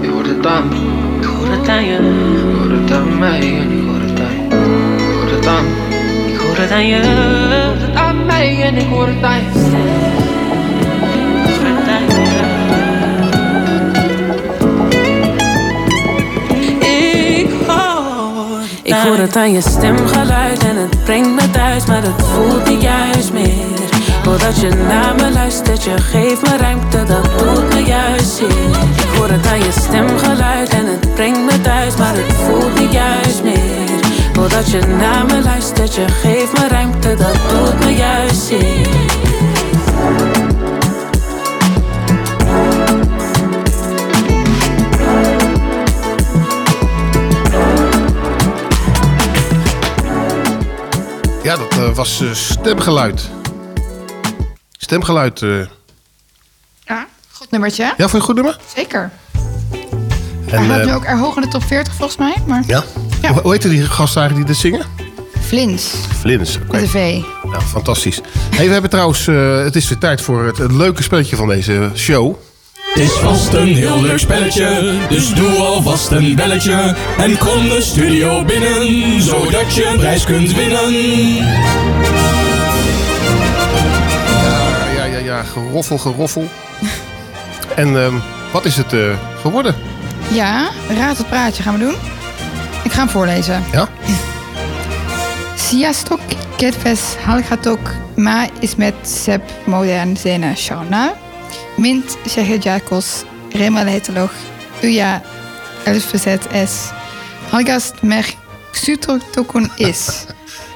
Je 0.00 0.08
hoort 0.08 0.26
het 0.26 0.46
aan. 0.46 0.72
Ik 1.20 1.24
hoor 1.26 1.48
het 1.48 1.68
aan 1.68 1.84
je, 1.84 1.96
Ik 1.96 2.58
hoor 2.58 2.70
het 2.70 2.92
aan 2.92 3.18
mij 3.18 3.69
mij 8.26 8.62
en 8.62 8.76
ik 8.76 8.86
hoor 8.88 9.06
het 9.06 9.20
je. 9.20 9.68
Ik 18.82 18.94
hoor 18.94 19.16
het 19.16 19.36
aan 19.36 19.52
je. 19.52 19.60
Stemgeluid 19.60 20.64
en 20.64 20.76
het 20.76 21.04
brengt 21.04 21.28
me 21.28 21.50
thuis, 21.50 21.86
maar 21.86 22.02
het 22.02 22.22
voelt 22.22 22.68
niet 22.68 22.82
juist 22.82 23.32
meer. 23.32 23.88
Wil 24.22 24.38
dat 24.38 24.60
je 24.60 24.68
naar 24.68 25.14
me 25.14 25.30
luistert, 25.32 25.84
je 25.84 25.98
geeft 25.98 26.42
me 26.42 26.56
ruimte, 26.56 27.04
dat 27.04 27.38
doet 27.38 27.74
me 27.74 27.82
juist 27.84 28.36
zeer. 28.36 28.48
Ik 28.96 29.16
hoor 29.16 29.28
het 29.28 29.46
aan 29.46 29.58
je 29.58 29.72
stemgeluid 29.72 30.68
en 30.68 30.86
het 30.86 31.14
brengt 31.14 31.40
me 31.40 31.60
thuis, 31.60 31.96
maar 31.96 32.14
het 32.14 32.32
voelt 32.32 32.80
niet 32.80 32.92
juist 32.92 33.42
meer. 33.42 33.79
Dat 34.48 34.70
je 34.70 34.80
naar 34.80 35.26
me 35.26 35.42
luistert, 35.42 35.94
je 35.94 36.08
geeft 36.08 36.58
me 36.58 36.68
ruimte, 36.68 37.14
dat 37.14 37.34
doet 37.50 37.78
me 37.84 37.94
juist 37.94 38.42
zeer. 38.42 38.88
Ja, 51.42 51.56
dat 51.56 51.72
eh, 51.78 51.94
was 51.94 52.20
eh, 52.20 52.32
stemgeluid. 52.32 53.30
Stemgeluid. 54.78 55.42
eh. 55.42 55.58
Ja, 56.84 57.06
goed 57.32 57.50
nummertje. 57.50 57.82
Ja, 57.82 57.94
vond 57.96 58.10
je 58.10 58.16
het 58.16 58.22
goed 58.26 58.34
nummer? 58.34 58.58
Zeker. 58.76 59.10
En, 60.50 60.66
Hij 60.66 60.80
eh, 60.80 60.86
nu 60.86 60.92
ook 60.92 61.04
er 61.04 61.18
hoog 61.18 61.36
in 61.36 61.42
de 61.42 61.48
top 61.48 61.62
40 61.64 61.94
volgens 61.94 62.18
mij. 62.18 62.34
Maar 62.46 62.62
Ja? 62.66 62.82
Hoe, 63.28 63.40
hoe 63.42 63.50
heette 63.52 63.68
die 63.68 63.82
gasten 63.82 64.20
eigenlijk 64.20 64.48
die 64.48 64.56
dit 64.56 64.56
zingen? 64.56 64.86
Flins 65.46 65.94
Flins. 66.18 66.58
oké. 66.68 66.78
een 66.78 66.88
V. 66.88 67.20
Ja, 67.52 67.60
fantastisch. 67.60 68.20
Hey, 68.56 68.66
we 68.66 68.72
hebben 68.72 68.90
trouwens, 68.90 69.26
eh, 69.26 69.62
het 69.62 69.76
is 69.76 69.88
weer 69.88 69.98
tijd 69.98 70.20
voor 70.20 70.44
het, 70.44 70.58
het 70.58 70.72
leuke 70.72 71.02
spelletje 71.02 71.36
van 71.36 71.48
deze 71.48 71.90
show. 71.96 72.34
Het 72.94 73.02
is 73.02 73.10
vast 73.10 73.52
een 73.52 73.74
heel 73.74 74.02
leuk 74.02 74.18
spelletje, 74.18 74.94
dus 75.08 75.34
doe 75.34 75.50
alvast 75.50 76.10
een 76.10 76.34
belletje. 76.34 76.96
En 77.18 77.38
kom 77.38 77.68
de 77.68 77.80
studio 77.80 78.44
binnen, 78.44 79.22
zodat 79.22 79.74
je 79.74 79.86
een 79.86 79.98
prijs 79.98 80.24
kunt 80.24 80.54
winnen. 80.54 80.92
Ja, 84.42 84.86
ja, 84.96 85.04
ja, 85.04 85.18
ja 85.18 85.42
geroffel, 85.42 85.98
geroffel. 85.98 86.48
en 87.76 88.02
ehm, 88.04 88.14
wat 88.52 88.64
is 88.64 88.76
het 88.76 88.92
eh, 88.92 89.00
geworden? 89.40 89.74
Ja, 90.32 90.70
raad 90.88 91.18
het 91.18 91.28
praatje 91.28 91.62
gaan 91.62 91.78
we 91.78 91.80
doen. 91.80 91.94
Ik 92.90 92.96
ga 92.96 93.02
hem 93.02 93.08
voorlezen. 93.08 93.64
Ja? 93.72 93.88
Sziasztok, 95.56 96.20
kedves 96.56 97.00
hallgatók! 97.24 97.94
Ma 98.16 98.46
ismét 98.60 98.94
szebb 99.02 99.42
modern 99.64 100.16
zene 100.16 100.54
sauna. 100.54 101.14
Mint 101.76 102.18
segedjákos, 102.26 103.04
remelhetelig, 103.52 104.30
uja 104.82 105.22
elfvezet 105.84 106.46
es. 106.52 106.70
Hallgast 107.50 107.94
meg 108.02 108.26
xutotokon 108.72 109.70
is. 109.76 110.06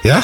Ja? 0.02 0.22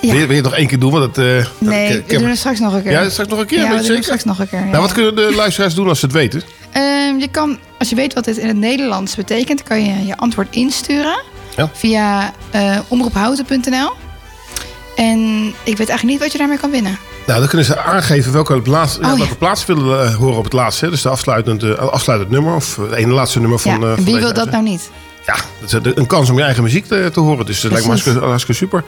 Ja. 0.00 0.10
Wil, 0.12 0.20
je, 0.20 0.26
wil 0.26 0.28
je 0.36 0.42
het 0.42 0.44
nog 0.44 0.54
één 0.54 0.66
keer 0.66 0.78
doen? 0.78 0.90
Want 0.92 1.18
eh, 1.18 1.36
dat- 1.36 1.50
Nee, 1.58 1.98
ik- 1.98 2.06
we 2.10 2.18
doen 2.18 2.28
het 2.28 2.38
straks 2.38 2.58
nog 2.58 2.72
een 2.74 2.82
keer. 2.82 2.92
Ja, 2.92 3.08
straks 3.10 3.30
nog 3.30 3.38
een 3.38 3.46
keer? 3.46 3.58
Ja, 3.58 3.76
we 3.76 3.82
doen 3.86 3.94
het 3.94 4.04
straks 4.04 4.24
nog 4.24 4.38
een 4.38 4.48
keer. 4.48 4.58
ja. 4.58 4.64
Nou, 4.64 4.80
wat 4.80 4.92
kunnen 4.92 5.14
de 5.16 5.32
luisteraars 5.36 5.74
doen 5.74 5.88
als 5.88 5.98
ze 6.00 6.06
het 6.06 6.14
weten? 6.14 6.42
Ehm, 6.72 7.16
je 7.18 7.28
kan, 7.30 7.58
als 7.78 7.88
je 7.88 7.94
weet 7.94 8.14
wat 8.14 8.24
dit 8.24 8.36
in 8.36 8.48
het 8.48 8.56
Nederlands 8.56 9.14
betekent, 9.14 9.62
kan 9.62 9.84
je 9.84 10.06
je 10.06 10.16
antwoord 10.16 10.48
insturen 10.50 11.22
via 11.72 12.32
eh, 12.50 12.64
uh, 12.64 12.78
omroephouten.nl. 12.88 13.92
En 14.96 15.46
ik 15.46 15.76
weet 15.76 15.88
eigenlijk 15.88 16.02
niet 16.02 16.18
wat 16.18 16.32
je 16.32 16.38
daarmee 16.38 16.58
kan 16.58 16.70
winnen. 16.70 16.98
Nou, 17.26 17.38
dan 17.38 17.48
kunnen 17.48 17.66
ze 17.66 17.78
aangeven 17.78 18.32
welke, 18.32 18.62
plaats, 18.62 18.98
oh, 18.98 19.04
welke 19.04 19.36
ja. 19.40 19.56
willen 19.66 20.04
eh, 20.04 20.14
horen 20.14 20.36
op 20.36 20.44
het 20.44 20.52
laatste. 20.52 20.90
Dus 20.90 21.02
de 21.02 21.08
afsluitende, 21.08 21.76
eh, 21.76 21.88
afsluitend 21.88 22.30
nummer 22.30 22.54
of 22.54 22.76
het 22.76 22.92
ene 22.92 23.12
laatste 23.12 23.40
nummer 23.40 23.58
van. 23.58 23.80
Ja, 23.80 23.94
en 23.96 24.04
wie 24.04 24.16
wil 24.16 24.32
dat 24.32 24.50
nou 24.50 24.62
niet? 24.62 24.90
Ja, 25.26 25.36
dat 25.60 25.86
is 25.86 25.92
een 25.94 26.06
kans 26.06 26.30
om 26.30 26.36
je 26.36 26.42
eigen 26.42 26.62
muziek 26.62 26.86
te, 26.86 27.10
te 27.12 27.20
horen. 27.20 27.46
Dus 27.46 27.60
dat 27.60 27.70
lijkt 27.70 27.86
me 27.86 27.92
hartstikke, 27.92 28.24
hartstikke, 28.24 28.60
super. 28.60 28.84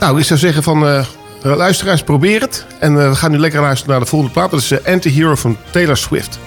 Nou, 0.00 0.18
ik 0.18 0.24
zou 0.24 0.38
zeggen 0.38 0.62
van 0.62 0.86
uh, 0.86 1.04
luisteraars, 1.42 2.02
probeer 2.02 2.40
het. 2.40 2.66
En 2.78 3.08
we 3.08 3.14
gaan 3.14 3.30
nu 3.30 3.38
lekker 3.38 3.60
luisteren 3.60 3.90
naar 3.90 4.00
de 4.00 4.06
volgende 4.06 4.34
plaat. 4.34 4.50
Dat 4.50 4.60
is 4.60 4.72
uh, 4.72 4.78
Anti-Hero 4.86 5.34
van 5.34 5.56
Taylor 5.70 5.96
Swift. 5.96 6.38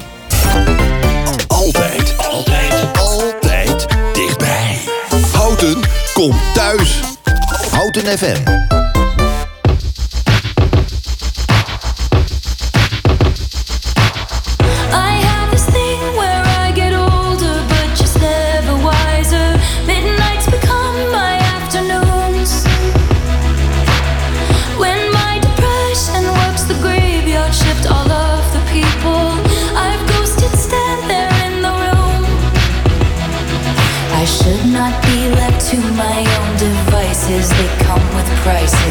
Kom 6.19 6.36
thuis. 6.53 6.99
Houten 7.71 8.17
FM. 8.17 8.98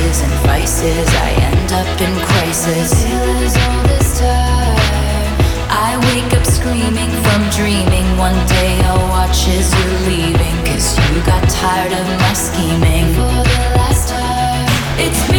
vices 0.09 0.23
and 0.23 0.33
vices. 0.47 1.09
I 1.09 1.31
end 1.51 1.73
up 1.73 2.01
in 2.01 2.15
crisis. 2.27 2.93
I 5.71 5.97
wake 6.09 6.33
up 6.33 6.47
screaming 6.47 7.11
from 7.25 7.43
dreaming. 7.51 8.07
One 8.17 8.39
day 8.47 8.81
I'll 8.85 9.09
watch 9.11 9.49
as 9.49 9.73
you're 9.75 10.01
leaving. 10.09 10.57
Cause 10.65 10.97
you 11.15 11.23
got 11.25 11.47
tired 11.51 11.93
of 11.93 12.07
my 12.21 12.33
scheming. 12.33 13.07
For 13.15 13.43
the 13.49 13.59
last 13.77 14.09
time, 14.09 14.69
it's 14.99 15.33
me. 15.33 15.38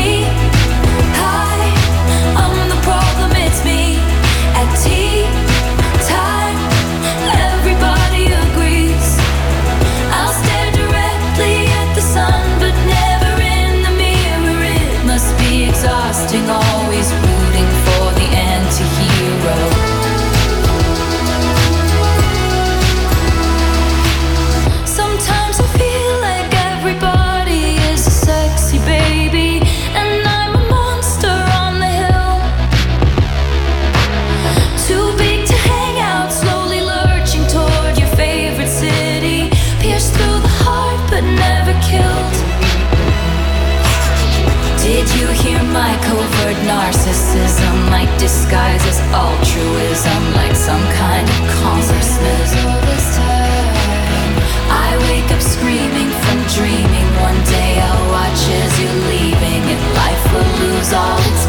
disguises 48.19 48.99
altruism 49.15 50.33
like 50.35 50.53
some 50.53 50.83
kind 50.91 51.27
of 51.27 51.39
consciousness. 51.63 52.51
I 54.69 54.89
wake 55.07 55.31
up 55.31 55.41
screaming 55.41 56.11
from 56.23 56.37
dreaming. 56.55 57.07
One 57.23 57.39
day 57.45 57.79
I'll 57.79 58.11
watch 58.11 58.41
as 58.59 58.71
you're 58.81 59.01
leaving, 59.07 59.63
and 59.71 59.81
life 59.95 60.23
will 60.33 60.51
lose 60.59 60.91
all 60.93 61.17
its. 61.31 61.48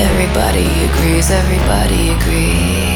Everybody 0.00 0.68
agrees, 0.84 1.28
everybody 1.32 2.10
agrees. 2.10 2.87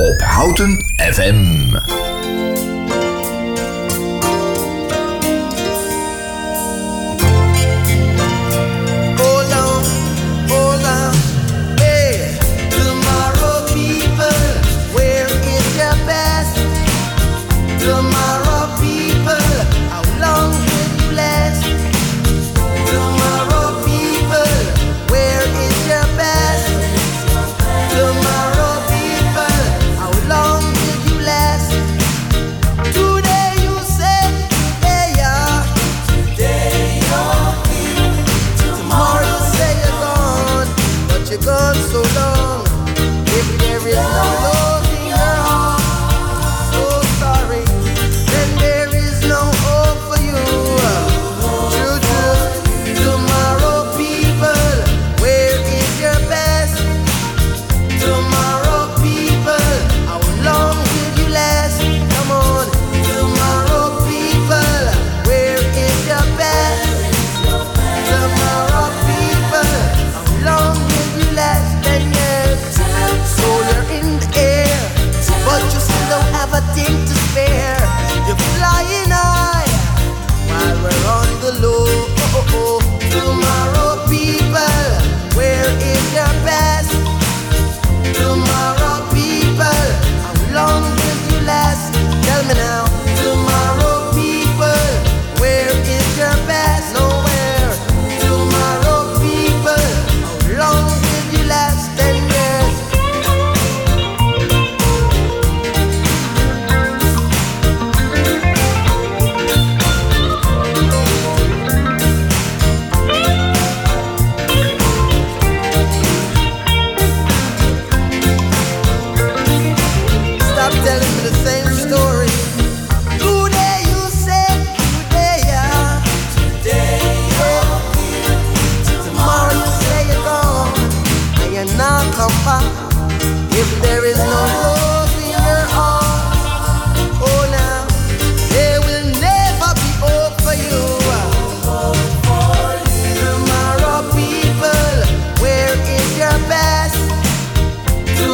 op 0.00 0.20
Houten 0.20 0.84
FM. 0.96 1.76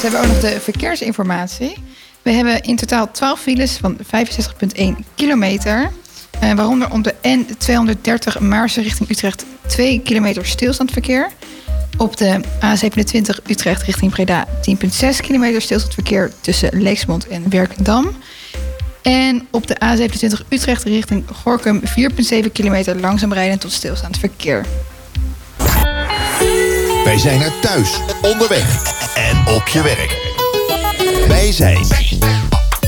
We 0.00 0.08
hebben 0.08 0.20
ook 0.20 0.26
nog 0.26 0.40
de 0.40 0.60
verkeersinformatie. 0.60 1.76
We 2.22 2.30
hebben 2.30 2.62
in 2.62 2.76
totaal 2.76 3.10
12 3.10 3.40
files 3.40 3.76
van 3.76 3.98
65,1 4.76 5.04
kilometer. 5.14 5.90
Eh, 6.40 6.52
waaronder 6.52 6.92
op 6.92 7.04
de 7.04 7.14
N230 7.22 8.42
Maarsen 8.42 8.82
richting 8.82 9.10
Utrecht 9.10 9.44
2 9.66 10.00
kilometer 10.04 10.46
stilstandverkeer. 10.46 11.30
Op 11.96 12.16
de 12.16 12.40
A27 12.44 13.46
Utrecht 13.46 13.82
richting 13.82 14.10
Breda 14.10 14.46
10,6 14.62 15.20
kilometer 15.20 15.62
stilstandverkeer 15.62 16.32
tussen 16.40 16.82
Leeksmond 16.82 17.26
en 17.26 17.50
Werkendam. 17.50 18.16
En 19.02 19.48
op 19.50 19.66
de 19.66 19.76
A27 19.84 20.48
Utrecht 20.48 20.84
richting 20.84 21.24
Gorkum 21.32 21.80
4,7 21.84 22.52
kilometer 22.52 23.00
langzaam 23.00 23.32
rijden 23.32 23.58
tot 23.58 23.72
stilstaand 23.72 24.18
verkeer. 24.18 24.66
Wij 27.04 27.18
zijn 27.18 27.40
er 27.40 27.52
thuis, 27.60 28.00
onderweg 28.22 28.97
op 29.54 29.68
je 29.68 29.82
werk. 29.82 30.16
Wij 31.28 31.52
zijn 31.52 31.86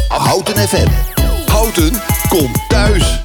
Houten 0.09 0.68
FM. 0.68 0.88
Houten 1.51 1.92
komt 2.29 2.59
thuis. 2.68 3.23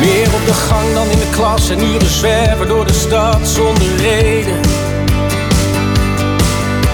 Meer 0.00 0.34
op 0.34 0.46
de 0.46 0.52
gang 0.52 0.94
dan 0.94 1.10
in 1.10 1.18
de 1.18 1.28
klas 1.30 1.70
en 1.70 1.84
uren 1.84 2.10
zwerven 2.10 2.68
door 2.68 2.86
de 2.86 2.92
stad 2.92 3.48
zonder 3.48 3.96
reden. 3.96 4.60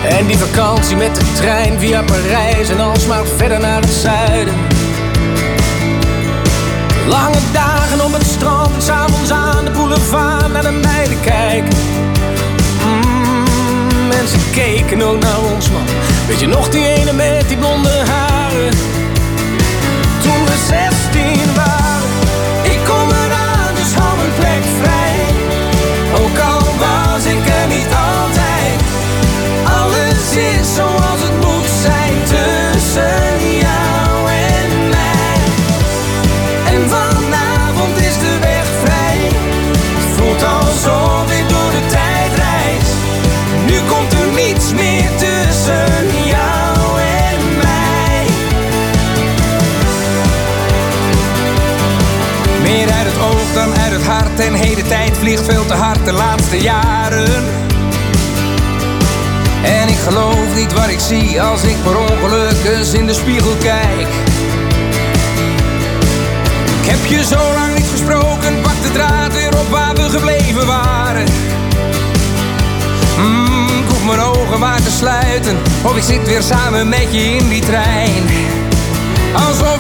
En 0.09 0.27
die 0.27 0.38
vakantie 0.38 0.97
met 0.97 1.14
de 1.14 1.33
trein 1.37 1.79
via 1.79 2.03
Parijs 2.03 2.68
en 2.68 2.81
alsmaar 2.81 3.27
verder 3.37 3.61
naar 3.61 3.81
het 3.81 3.92
zuiden. 3.92 4.55
Lange 7.07 7.38
dagen 7.53 7.63
op 8.01 8.13
het 8.13 8.27
strand 8.27 8.83
s'avonds 8.83 9.31
aan 9.31 9.65
de 9.65 9.71
boulevard 9.71 10.53
naar 10.53 10.63
de 10.63 10.71
meiden 10.71 11.21
kijken. 11.21 11.79
Mm, 12.85 14.09
mensen 14.09 14.41
keken 14.53 15.03
ook 15.03 15.21
naar 15.21 15.41
ons 15.55 15.71
man. 15.71 15.85
Weet 16.27 16.41
je 16.41 16.47
nog 16.47 16.69
die 16.69 16.87
ene 16.87 17.13
met 17.13 17.49
die 17.49 17.57
blonde 17.57 17.89
haren? 17.89 19.04
Tijd 54.88 55.18
vliegt 55.18 55.44
veel 55.44 55.66
te 55.66 55.75
hard 55.75 56.05
de 56.05 56.12
laatste 56.12 56.61
jaren. 56.61 57.44
En 59.62 59.88
ik 59.88 59.97
geloof 59.97 60.55
niet 60.55 60.73
wat 60.73 60.88
ik 60.88 61.01
zie 61.01 61.42
als 61.42 61.62
ik 61.62 61.83
per 61.83 61.97
ongeluk 61.97 62.64
eens 62.64 62.92
in 62.92 63.07
de 63.07 63.14
spiegel 63.14 63.57
kijk. 63.61 64.09
Ik 66.81 66.90
heb 66.90 67.07
je 67.07 67.25
zo 67.25 67.53
lang 67.55 67.75
niet 67.75 67.87
gesproken, 67.90 68.61
pak 68.62 68.83
de 68.83 68.92
draad 68.92 69.33
weer 69.33 69.59
op 69.59 69.68
waar 69.70 69.94
we 69.94 70.11
gebleven 70.11 70.66
waren. 70.66 71.25
Mm, 73.18 73.68
ik 73.68 73.88
hoef 73.88 74.05
mijn 74.05 74.20
ogen 74.20 74.59
maar 74.59 74.83
te 74.83 74.90
sluiten, 74.90 75.57
of 75.83 75.97
ik 75.97 76.03
zit 76.03 76.27
weer 76.27 76.42
samen 76.42 76.88
met 76.88 77.07
je 77.11 77.23
in 77.23 77.49
die 77.49 77.62
trein. 77.62 78.23
Alsof 79.35 79.74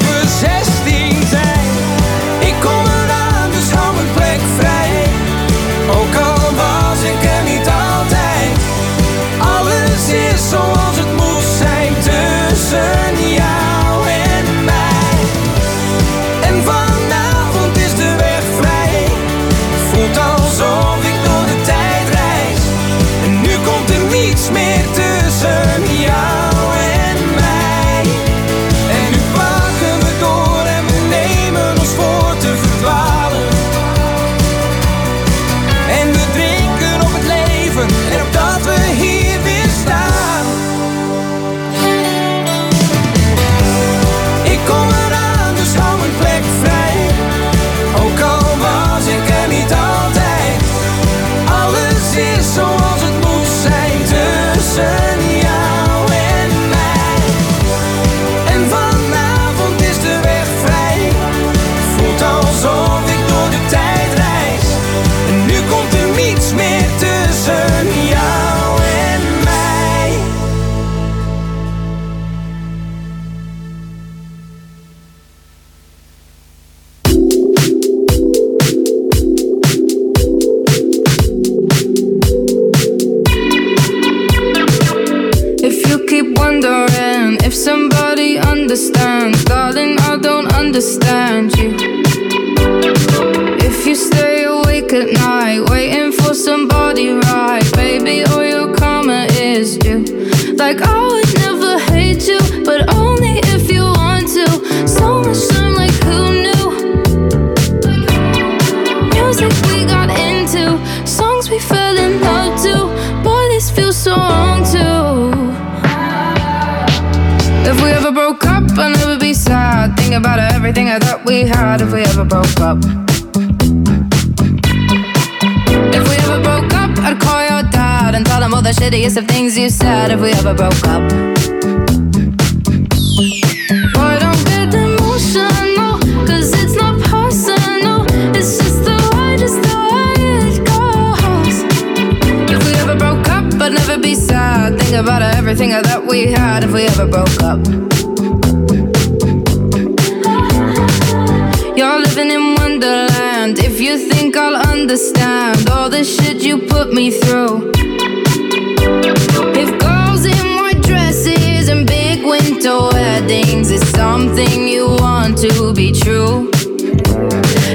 something 164.34 164.66
you 164.66 164.88
want 164.98 165.38
to 165.38 165.72
be 165.74 165.92
true, 165.92 166.50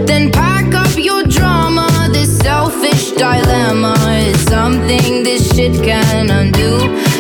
then 0.05 0.29
pack 0.29 0.73
up 0.73 0.97
your 0.97 1.23
drama. 1.23 1.87
This 2.11 2.37
selfish 2.39 3.11
dilemma 3.11 3.95
is 4.27 4.39
something 4.41 5.23
this 5.23 5.55
shit 5.55 5.73
can 5.83 6.29
undo. 6.29 6.71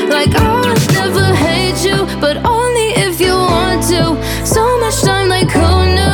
Like 0.09 0.35
I'll 0.35 0.75
never 0.91 1.33
hate 1.33 1.81
you, 1.85 2.05
but 2.19 2.37
only 2.45 2.89
if 3.05 3.21
you 3.21 3.33
want 3.33 3.83
to. 3.83 4.03
So 4.45 4.61
much 4.81 5.01
time, 5.03 5.29
like 5.29 5.49
who 5.49 5.69
knew? 5.95 6.09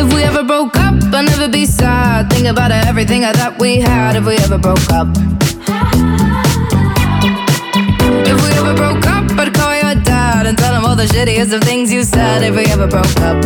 If 0.00 0.14
we 0.14 0.22
ever 0.22 0.44
broke 0.44 0.76
up, 0.76 0.94
I'll 1.12 1.24
never 1.24 1.48
be 1.48 1.66
sad. 1.66 2.30
Think 2.30 2.46
about 2.46 2.70
everything 2.70 3.24
I 3.24 3.32
thought 3.32 3.58
we 3.58 3.80
had. 3.80 4.14
If 4.14 4.24
we 4.24 4.36
ever 4.36 4.58
broke 4.58 4.90
up. 4.92 5.08
Dad 10.46 10.50
and 10.50 10.58
tell 10.58 10.74
him 10.74 10.84
all 10.84 10.96
the 10.96 11.06
shittiest 11.06 11.52
of 11.52 11.62
things 11.62 11.92
you 11.92 12.04
said. 12.04 12.42
If 12.42 12.54
we 12.54 12.64
ever 12.66 12.86
broke 12.86 13.20
up. 13.20 13.40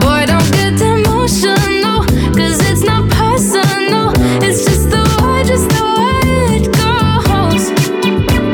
Boy, 0.00 0.26
don't 0.26 0.50
get 0.52 0.80
emotional, 0.80 2.04
cause 2.36 2.58
it's 2.68 2.82
not 2.82 3.08
personal. 3.10 4.12
It's 4.42 4.64
just 4.64 4.90
the 4.90 5.02
way, 5.22 5.44
just 5.44 5.68
the 5.76 5.84
way 5.98 6.56
it 6.56 6.66
goes. 6.76 7.70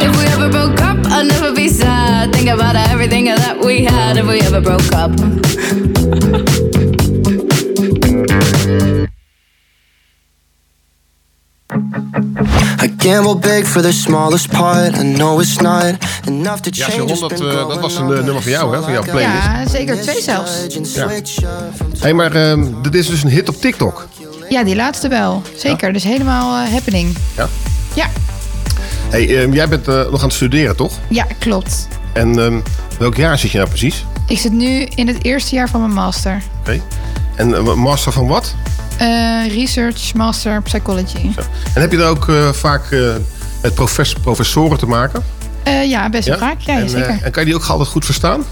If 0.02 0.12
we 0.18 0.24
ever 0.34 0.48
broke 0.50 0.80
up, 0.80 0.98
I'd 1.06 1.26
never 1.26 1.52
be 1.54 1.68
sad. 1.68 2.32
Think 2.32 2.48
about 2.48 2.76
everything 2.76 3.24
that 3.24 3.58
we 3.58 3.84
had 3.84 4.16
if 4.16 4.26
we 4.26 4.40
ever 4.40 4.60
broke 4.60 4.92
up. 4.92 5.10
Gamble 13.10 13.36
big 13.36 13.66
for 13.66 13.82
the 13.82 13.92
smallest 13.92 14.48
part. 14.48 14.98
I 14.98 15.02
know 15.14 15.40
it's 15.40 15.56
not 15.60 15.84
enough 16.26 16.60
to 16.60 16.70
Ja, 16.72 16.84
change. 16.84 17.08
Sharon, 17.16 17.28
dat, 17.28 17.40
eh, 17.40 17.68
dat 17.68 17.80
was 17.80 17.96
een 17.96 18.12
eh, 18.12 18.22
nummer 18.24 18.42
van 18.42 18.50
jou, 18.52 18.74
hè? 18.76 18.82
Van 18.82 18.92
jouw 18.92 19.02
playlist. 19.02 19.44
Ja, 19.44 19.68
zeker 19.68 20.00
twee 20.00 20.22
zelfs. 20.22 20.50
Ja. 20.94 21.08
Hey, 21.98 22.12
maar 22.14 22.32
ehm, 22.34 22.64
dit 22.82 22.94
is 22.94 23.06
dus 23.06 23.22
een 23.22 23.30
hit 23.30 23.48
op 23.48 23.60
TikTok. 23.60 24.08
Ja, 24.48 24.64
die 24.64 24.76
laatste 24.76 25.08
wel. 25.08 25.42
Zeker, 25.56 25.92
dus 25.92 26.04
helemaal 26.04 26.64
eh, 26.64 26.72
happening. 26.72 27.16
Ja. 27.36 27.48
Ja, 27.94 28.06
Hey, 29.08 29.42
ehm, 29.42 29.52
jij 29.52 29.68
bent 29.68 29.86
nog 29.86 30.20
aan 30.20 30.26
het 30.26 30.32
studeren, 30.32 30.76
toch? 30.76 30.92
ja, 31.08 31.26
klopt. 31.38 31.88
En 32.12 32.38
ehm, 32.38 32.58
welk 32.98 33.16
jaar 33.16 33.38
zit 33.38 33.50
je 33.50 33.56
nou 33.56 33.68
precies? 33.68 34.04
Ik 34.26 34.38
zit 34.38 34.52
nu 34.52 34.80
in 34.82 35.06
het 35.06 35.24
eerste 35.24 35.54
jaar 35.54 35.68
van 35.68 35.80
mijn 35.80 35.92
master. 35.92 36.42
Oké. 36.60 36.80
En 37.36 37.54
eh, 37.54 37.74
master 37.74 38.12
van 38.12 38.26
wat? 38.26 38.54
Eh, 38.96 39.06
research 39.48 40.14
Master 40.14 40.62
Psychology. 40.62 41.30
En 41.74 41.80
heb 41.80 41.90
je 41.90 41.96
dan 41.96 42.08
ook 42.08 42.28
eh, 42.28 42.48
vaak 42.52 42.90
met 43.62 43.74
profes- 43.74 44.12
professoren 44.14 44.78
te 44.78 44.86
maken? 44.86 45.22
Ja, 45.88 46.08
best 46.10 46.28
wel 46.28 46.38
vaak. 46.38 46.60
Ja, 46.60 46.78
en, 46.78 46.88
zeker. 46.90 47.18
en 47.22 47.30
kan 47.30 47.42
je 47.42 47.48
die 47.48 47.54
ook 47.54 47.66
altijd 47.66 47.88
goed 47.88 48.04
verstaan? 48.04 48.44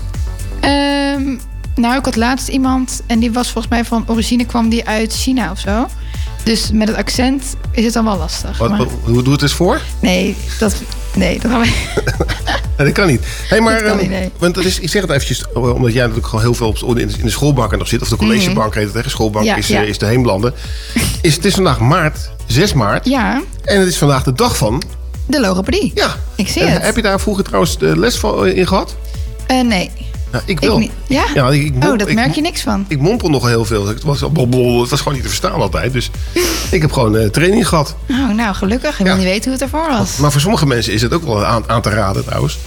Ehm, 0.61 1.37
nou, 1.75 1.99
ik 1.99 2.05
had 2.05 2.17
laatst 2.17 2.49
iemand 2.49 3.03
en 3.07 3.19
die 3.19 3.33
was 3.33 3.51
volgens 3.51 3.73
mij 3.73 3.85
van 3.85 4.05
origine 4.07 4.45
kwam 4.47 4.69
die 4.69 4.89
uit 4.89 5.13
China 5.13 5.51
of 5.51 5.59
zo. 5.59 5.87
Dus 6.43 6.71
met 6.73 6.89
het 6.89 6.97
accent 6.97 7.57
is 7.71 7.85
het 7.85 7.93
dan 7.93 8.05
wel 8.05 8.17
lastig. 8.17 8.59
Wat, 8.59 8.69
maar- 8.69 8.79
wat- 8.79 8.89
hoe 9.05 9.23
doe 9.23 9.33
het 9.33 9.43
eens 9.43 9.53
voor? 9.53 9.81
nee, 10.01 10.37
dat, 10.59 10.75
nee, 11.17 11.39
dat 11.41 11.51
gaan 11.51 11.61
we. 11.61 11.73
Dat 12.77 12.93
kan 12.93 13.07
niet. 13.07 13.21
Hey, 13.49 13.61
maar, 13.61 13.73
Dat 13.73 13.83
kan 13.83 13.91
ehm, 13.91 14.01
niet, 14.01 14.11
nee. 14.11 14.31
want 14.39 14.57
het 14.57 14.65
is, 14.65 14.81
ik 14.81 14.91
zeg 14.91 15.03
het 15.03 15.11
eventjes, 15.11 15.45
eh, 15.55 15.75
omdat 15.75 15.93
jij 15.93 16.01
natuurlijk 16.01 16.27
gewoon 16.27 16.45
heel 16.45 16.55
veel 16.55 16.75
op, 16.85 16.99
in, 16.99 17.11
de 17.23 17.31
schoolbanken 17.31 17.79
nog 17.79 17.89
zit. 17.89 18.03
Of 18.03 18.09
de 18.09 18.17
collegebank 18.17 18.75
heet 18.75 18.93
het, 18.95 19.05
hè? 19.05 19.11
Schoolbank 19.11 19.45
Mhm. 19.45 19.55
Ja, 19.55 19.61
is, 19.61 19.67
ja. 19.69 19.83
eh, 19.83 19.89
is 19.89 19.99
de 19.99 20.07
heemlanden. 20.07 20.55
Is, 21.21 21.35
het 21.35 21.45
is 21.45 21.55
vandaag 21.55 21.79
maart, 21.81 22.31
6 22.47 22.73
maart. 22.73 23.07
Ja, 23.07 23.43
En 23.65 23.79
het 23.81 23.89
is 23.89 23.97
vandaag 23.99 24.23
de 24.23 24.33
dag 24.33 24.57
van... 24.57 24.83
de 25.27 25.41
logopedie. 25.41 25.91
Ja. 25.95 26.17
Ik 26.35 26.49
zie 26.49 26.63
En 26.63 26.73
het. 26.73 26.83
heb 26.83 26.97
je 26.97 27.03
daar 27.03 27.21
vroeger 27.21 27.45
trouwens 27.45 27.79
de 27.79 27.99
les 27.99 28.17
van, 28.17 28.47
eh, 28.47 28.57
in 28.57 28.67
gehad? 28.67 28.97
Eh, 29.47 29.61
nee. 29.61 29.91
Nou, 30.35 30.47
ik 30.47 30.61
wel. 30.61 30.89
Ja? 31.07 31.25
Ja, 31.35 31.51
ik, 31.51 31.75
oh, 31.85 31.99
dat 31.99 32.13
merk 32.13 32.35
je 32.35 32.41
niks 32.41 32.61
van. 32.61 32.85
Ik 32.89 33.01
mompel 33.01 33.31
nog 33.31 33.47
heel 33.47 33.65
veel. 33.65 33.87
Het 33.87 34.03
was, 34.03 34.19
blablabla, 34.19 34.81
het 34.81 34.91
was 34.91 34.99
gewoon 34.99 35.15
niet 35.15 35.23
te 35.23 35.29
verstaan 35.29 35.61
altijd. 35.61 35.93
Dus 35.93 36.11
ik 36.71 36.81
heb 36.81 36.93
gewoon 36.93 37.17
eh, 37.17 37.29
training 37.29 37.69
gehad. 37.69 37.97
Oh, 38.11 38.35
nou, 38.35 38.55
gelukkig. 38.55 38.99
Ik 39.01 39.07
wil 39.07 39.17
niet 39.17 39.25
weten 39.25 39.43
hoe 39.43 39.53
het 39.53 39.63
ervoor 39.63 39.89
was. 39.89 40.17
Maar 40.17 40.33
voor 40.33 40.41
sommige 40.41 40.67
mensen 40.67 40.93
is 40.93 41.03
het 41.03 41.13
ook 41.13 41.25
wel 41.25 41.45
aan, 41.45 41.65
aan 41.67 41.83
te 41.83 41.91
raden 41.91 42.25
trouwens. 42.25 42.59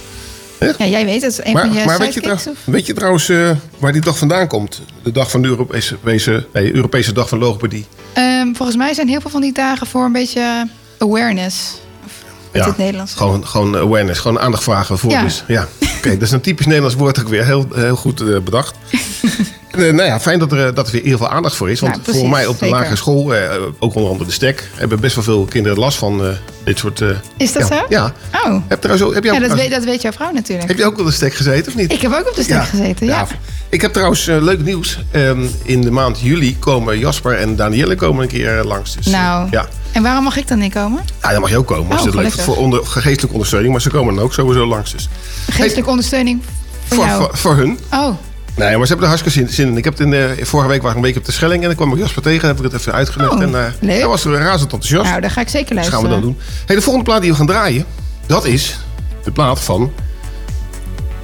Ja, 0.60 0.86
jij 0.86 1.04
weet 1.04 1.22
het. 1.22 1.40
Een 1.44 1.52
Maar, 1.52 1.66
van 1.66 1.76
je 1.76 1.84
maar 1.84 1.98
weet, 1.98 2.14
je 2.14 2.40
weet 2.64 2.94
trouwens 2.94 3.28
eh, 3.28 3.50
waar 3.78 3.92
die 3.92 4.00
dag 4.00 4.18
vandaan 4.18 4.46
komt? 4.46 4.82
De 5.02 5.12
dag 5.12 5.30
van 5.30 5.42
de 5.42 5.48
Europese, 5.48 6.46
nee, 6.52 6.74
Europese 6.74 7.12
dag 7.12 7.28
van 7.28 7.38
logopedie. 7.38 7.86
Ehm, 8.12 8.54
volgens 8.54 8.76
mij 8.76 8.94
zijn 8.94 9.08
heel 9.08 9.20
veel 9.20 9.30
van 9.30 9.40
die 9.40 9.52
dagen 9.52 9.86
voor 9.86 10.04
een 10.04 10.12
beetje 10.12 10.68
awareness. 10.98 11.80
Of 12.04 12.12
is 12.52 12.64
het 12.64 12.78
Nederlands? 12.78 13.14
Gewoon, 13.14 13.46
gewoon 13.46 13.76
awareness, 13.76 14.20
gewoon 14.20 14.38
aandacht 14.40 14.62
vragen 14.62 14.98
voor. 14.98 15.10
Ja. 15.10 15.22
Dus, 15.22 15.44
ja. 15.46 15.68
Oké, 15.98 16.10
dat 16.10 16.22
is 16.22 16.30
een 16.30 16.40
typisch 16.40 16.66
Nederlands 16.66 16.96
woord 16.96 17.20
ook 17.20 17.28
weer 17.28 17.44
heel, 17.44 17.66
heel 17.74 17.96
goed 17.96 18.20
eh, 18.20 18.38
bedacht. 18.38 18.74
Eh, 19.70 19.78
nou 19.80 20.02
ja, 20.02 20.20
fijn 20.20 20.38
dat 20.38 20.52
er, 20.52 20.74
dat 20.74 20.86
er 20.86 20.92
weer 20.92 21.02
heel 21.02 21.16
veel 21.18 21.28
aandacht 21.28 21.56
voor 21.56 21.70
is. 21.70 21.80
Want 21.80 21.92
Nou, 21.92 22.04
precies, 22.04 22.20
voor 22.20 22.30
mij 22.30 22.46
op 22.46 22.52
de 22.52 22.64
zeker. 22.64 22.76
lagere 22.78 22.96
school, 22.96 23.34
eh, 23.34 23.56
ook 23.78 23.94
onder 23.94 24.10
andere 24.10 24.28
de 24.28 24.34
STEK, 24.34 24.68
hebben 24.74 25.00
best 25.00 25.14
wel 25.14 25.24
veel 25.24 25.44
kinderen 25.44 25.78
last 25.78 25.98
van 25.98 26.24
eh, 26.24 26.30
dit 26.64 26.78
soort... 26.78 27.00
eh, 27.00 27.08
Is 27.36 27.52
dat 27.52 27.68
ja, 27.68 27.76
zo? 27.76 27.84
Ja. 27.88 28.12
Oh. 28.44 28.56
Heb, 28.68 28.80
trouwens, 28.80 29.14
heb, 29.14 29.24
jij 29.24 29.32
Ja, 29.34 29.40
dat 29.48 29.52
weet, 29.56 29.70
dat 29.70 29.84
weet 29.84 30.02
jouw 30.02 30.12
vrouw 30.12 30.30
natuurlijk. 30.32 30.68
heb 30.68 30.78
je 30.78 30.84
ook 30.84 30.96
wel 30.96 31.04
de 31.04 31.10
STEK 31.12 31.34
gezeten 31.34 31.72
of 31.72 31.78
niet? 31.78 31.92
Ik 31.92 32.00
heb 32.02 32.12
ook 32.12 32.28
op 32.28 32.34
de 32.34 32.42
stek 32.42 32.54
Ja. 32.56 32.62
gezeten, 32.64 33.06
ja. 33.06 33.26
Ik 33.68 33.80
heb 33.80 33.92
trouwens 33.92 34.26
eh, 34.26 34.42
leuk 34.42 34.62
nieuws. 34.62 34.98
Ehm, 35.10 35.46
in 35.62 35.80
de 35.80 35.90
maand 35.90 36.20
juli 36.20 36.58
komen 36.58 36.98
Jasper 36.98 37.32
en 37.38 37.56
Danielle 37.56 37.94
komen 37.94 38.22
een 38.22 38.28
keer 38.28 38.58
eh, 38.58 38.64
langs. 38.64 38.96
Dus, 38.96 39.06
eh, 39.06 39.12
Nou, 39.12 39.48
ja. 39.50 39.68
en 39.92 40.02
waarom 40.02 40.24
mag 40.24 40.36
ik 40.36 40.48
dan 40.48 40.58
niet 40.58 40.74
komen? 40.74 41.02
ja, 41.22 41.30
dan 41.32 41.40
mag 41.40 41.50
je 41.50 41.56
ook 41.58 41.66
komen. 41.66 41.98
Oh, 41.98 42.04
leuk 42.04 42.14
vindt 42.20 42.40
voor 42.40 42.56
onder, 42.56 42.86
geestelijke 42.86 43.32
ondersteuning. 43.32 43.72
Maar 43.72 43.82
ze 43.82 43.90
komen 43.90 44.14
dan 44.14 44.24
ook 44.24 44.32
sowieso 44.32 44.66
langs. 44.66 44.92
Dus. 44.92 45.08
Geestelijke 45.50 45.90
ondersteuning 45.90 46.42
voor, 46.84 46.96
Voor, 47.08 47.08
voor, 47.16 47.30
voor 47.36 47.56
hun. 47.56 47.78
Oh, 47.92 48.14
Nee, 48.58 48.76
maar 48.76 48.86
ze 48.86 48.92
hebben 48.92 49.08
er 49.10 49.16
hartstikke 49.16 49.38
zin, 49.38 49.48
zin 49.48 49.68
in. 49.68 49.76
Ik 49.76 49.84
heb 49.84 49.92
het 49.92 50.02
in 50.02 50.10
de, 50.10 50.36
vorige 50.42 50.68
week 50.68 50.82
was 50.82 50.90
ik 50.90 50.96
een 50.96 51.02
week 51.02 51.16
op 51.16 51.24
de 51.24 51.32
Schelling. 51.32 51.60
En 51.60 51.66
dan 51.66 51.76
kwam 51.76 51.92
ik 51.92 51.98
Jasper 51.98 52.22
tegen. 52.22 52.42
En 52.42 52.48
heb 52.48 52.64
ik 52.64 52.72
het 52.72 52.80
even 52.80 52.92
uitgelegd. 52.92 53.30
Oh, 53.32 53.42
en 53.42 53.54
eh, 53.54 53.72
leuk. 53.80 53.98
hij 53.98 54.06
was 54.06 54.24
er 54.24 54.32
razend 54.32 54.72
enthousiast. 54.72 55.08
nou, 55.08 55.20
daar 55.20 55.30
ga 55.30 55.40
ik 55.40 55.48
zeker 55.48 55.74
dat 55.74 55.74
luisteren. 55.74 56.00
gaan 56.00 56.08
we 56.10 56.20
dan 56.20 56.32
doen. 56.32 56.38
Hey, 56.66 56.76
de 56.76 56.82
volgende 56.82 57.08
plaat 57.08 57.20
die 57.20 57.30
we 57.30 57.36
gaan 57.36 57.46
draaien. 57.46 57.84
Dat 58.26 58.44
is 58.44 58.78
de 59.24 59.30
plaat 59.30 59.60
van 59.60 59.92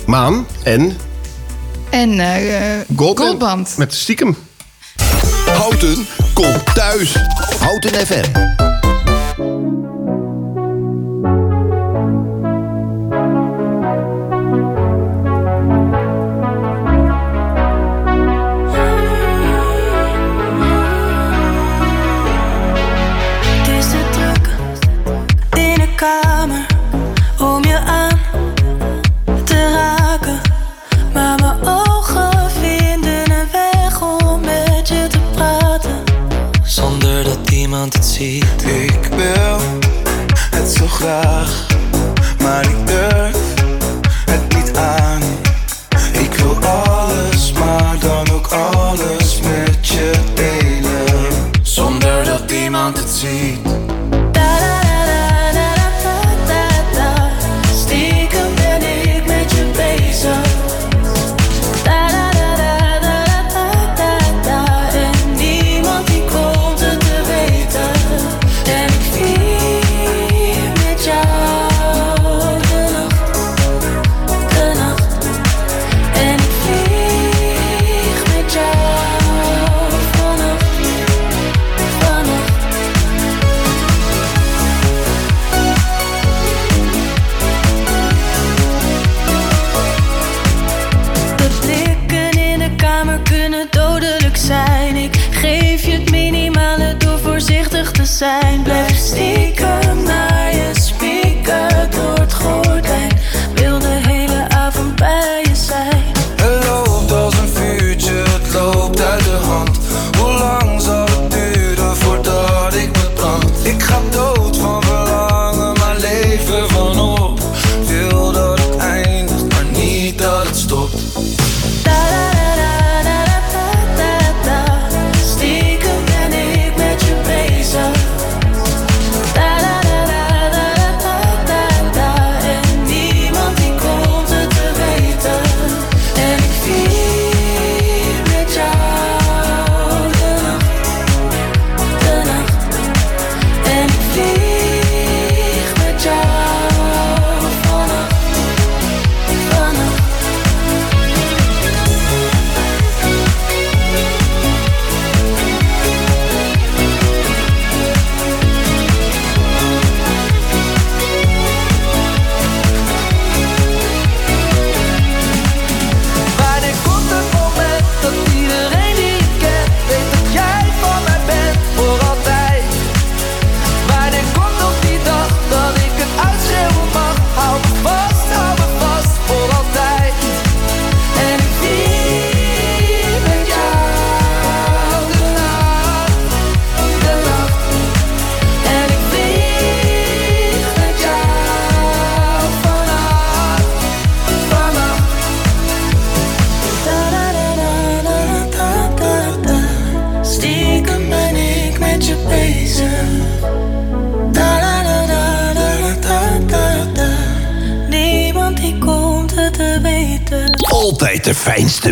Maan 0.06 0.46
en 0.62 0.96
En 1.90 2.20
eh 2.20 2.80
Gold 2.96 3.18
Goldband. 3.18 3.74
met 3.76 3.94
Stiekem. 3.94 4.36
Houten 5.46 6.06
komt 6.32 6.74
thuis. 6.74 7.14
Houten 7.58 8.06
FM. 8.06 8.73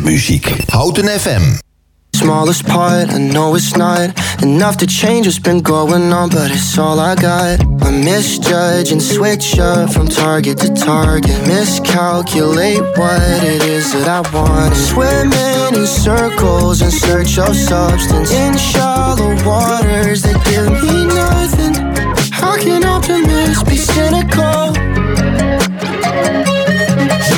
Muziek. 0.02 0.46
Houten 0.70 1.08
FM. 1.08 1.58
Smallest 2.14 2.66
part, 2.66 3.10
I 3.10 3.18
know 3.18 3.54
it's 3.56 3.74
not 3.76 4.10
enough 4.42 4.76
to 4.76 4.86
change 4.86 5.26
what's 5.26 5.38
been 5.38 5.62
going 5.62 6.12
on, 6.12 6.28
but 6.28 6.50
it's 6.50 6.78
all 6.78 7.00
I 7.00 7.14
got. 7.14 7.60
I 7.82 7.90
misjudge 7.90 8.92
and 8.92 9.02
switch 9.02 9.58
up 9.58 9.92
from 9.92 10.08
target 10.08 10.58
to 10.58 10.68
target. 10.74 11.36
Miscalculate 11.48 12.82
what 12.98 13.22
it 13.42 13.62
is 13.62 13.92
that 13.94 14.08
I 14.08 14.20
want. 14.30 14.76
Swimming 14.76 15.80
in 15.80 15.86
circles 15.86 16.82
in 16.82 16.90
search 16.90 17.38
of 17.38 17.56
substance. 17.56 18.30
In 18.30 18.56
shallow 18.58 19.34
waters 19.44 20.22
that 20.22 20.38
give 20.44 20.70
me 20.84 21.06
nothing. 21.06 21.74
How 22.30 22.56
can 22.56 22.84
optimists 22.84 23.64
be 23.64 23.76
cynical? 23.76 24.74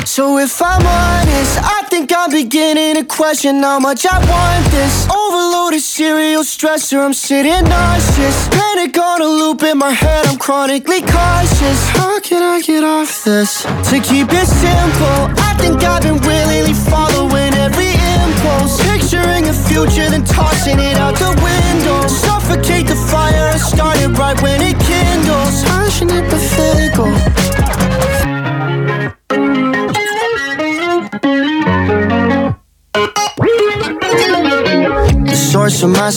So 0.05 0.37
if 0.37 0.61
I'm 0.61 0.85
honest, 0.85 1.59
I 1.61 1.84
I'm 2.25 2.31
beginning 2.31 2.95
to 2.95 3.03
question 3.03 3.61
how 3.61 3.77
much 3.77 4.03
I 4.03 4.17
want 4.17 4.65
this. 4.71 5.07
Overloaded 5.11 5.79
serial 5.79 6.41
stressor, 6.41 7.05
I'm 7.05 7.13
sitting 7.13 7.63
nauseous. 7.69 8.47
Panic 8.49 8.97
on 8.97 9.21
a 9.21 9.27
loop 9.27 9.61
in 9.61 9.77
my 9.77 9.91
head, 9.91 10.25
I'm 10.25 10.39
chronically 10.39 11.01
cautious. 11.01 11.79
How 11.89 12.19
can 12.21 12.41
I 12.41 12.63
get 12.63 12.83
off 12.83 13.23
this? 13.23 13.61
To 13.61 13.99
keep 14.01 14.33
it 14.33 14.47
simple, 14.47 15.19
I 15.37 15.53
think 15.59 15.83
I've 15.83 16.01
been 16.01 16.19
willingly 16.21 16.73
following 16.73 17.53
every 17.53 17.93
impulse. 17.93 18.81
Picturing 18.89 19.45
a 19.47 19.53
future, 19.53 20.09
then 20.09 20.25
tossing 20.25 20.79
it 20.79 20.97
out 20.97 21.13
the 21.19 21.29
window. 21.29 22.07
Suffocate 22.07 22.34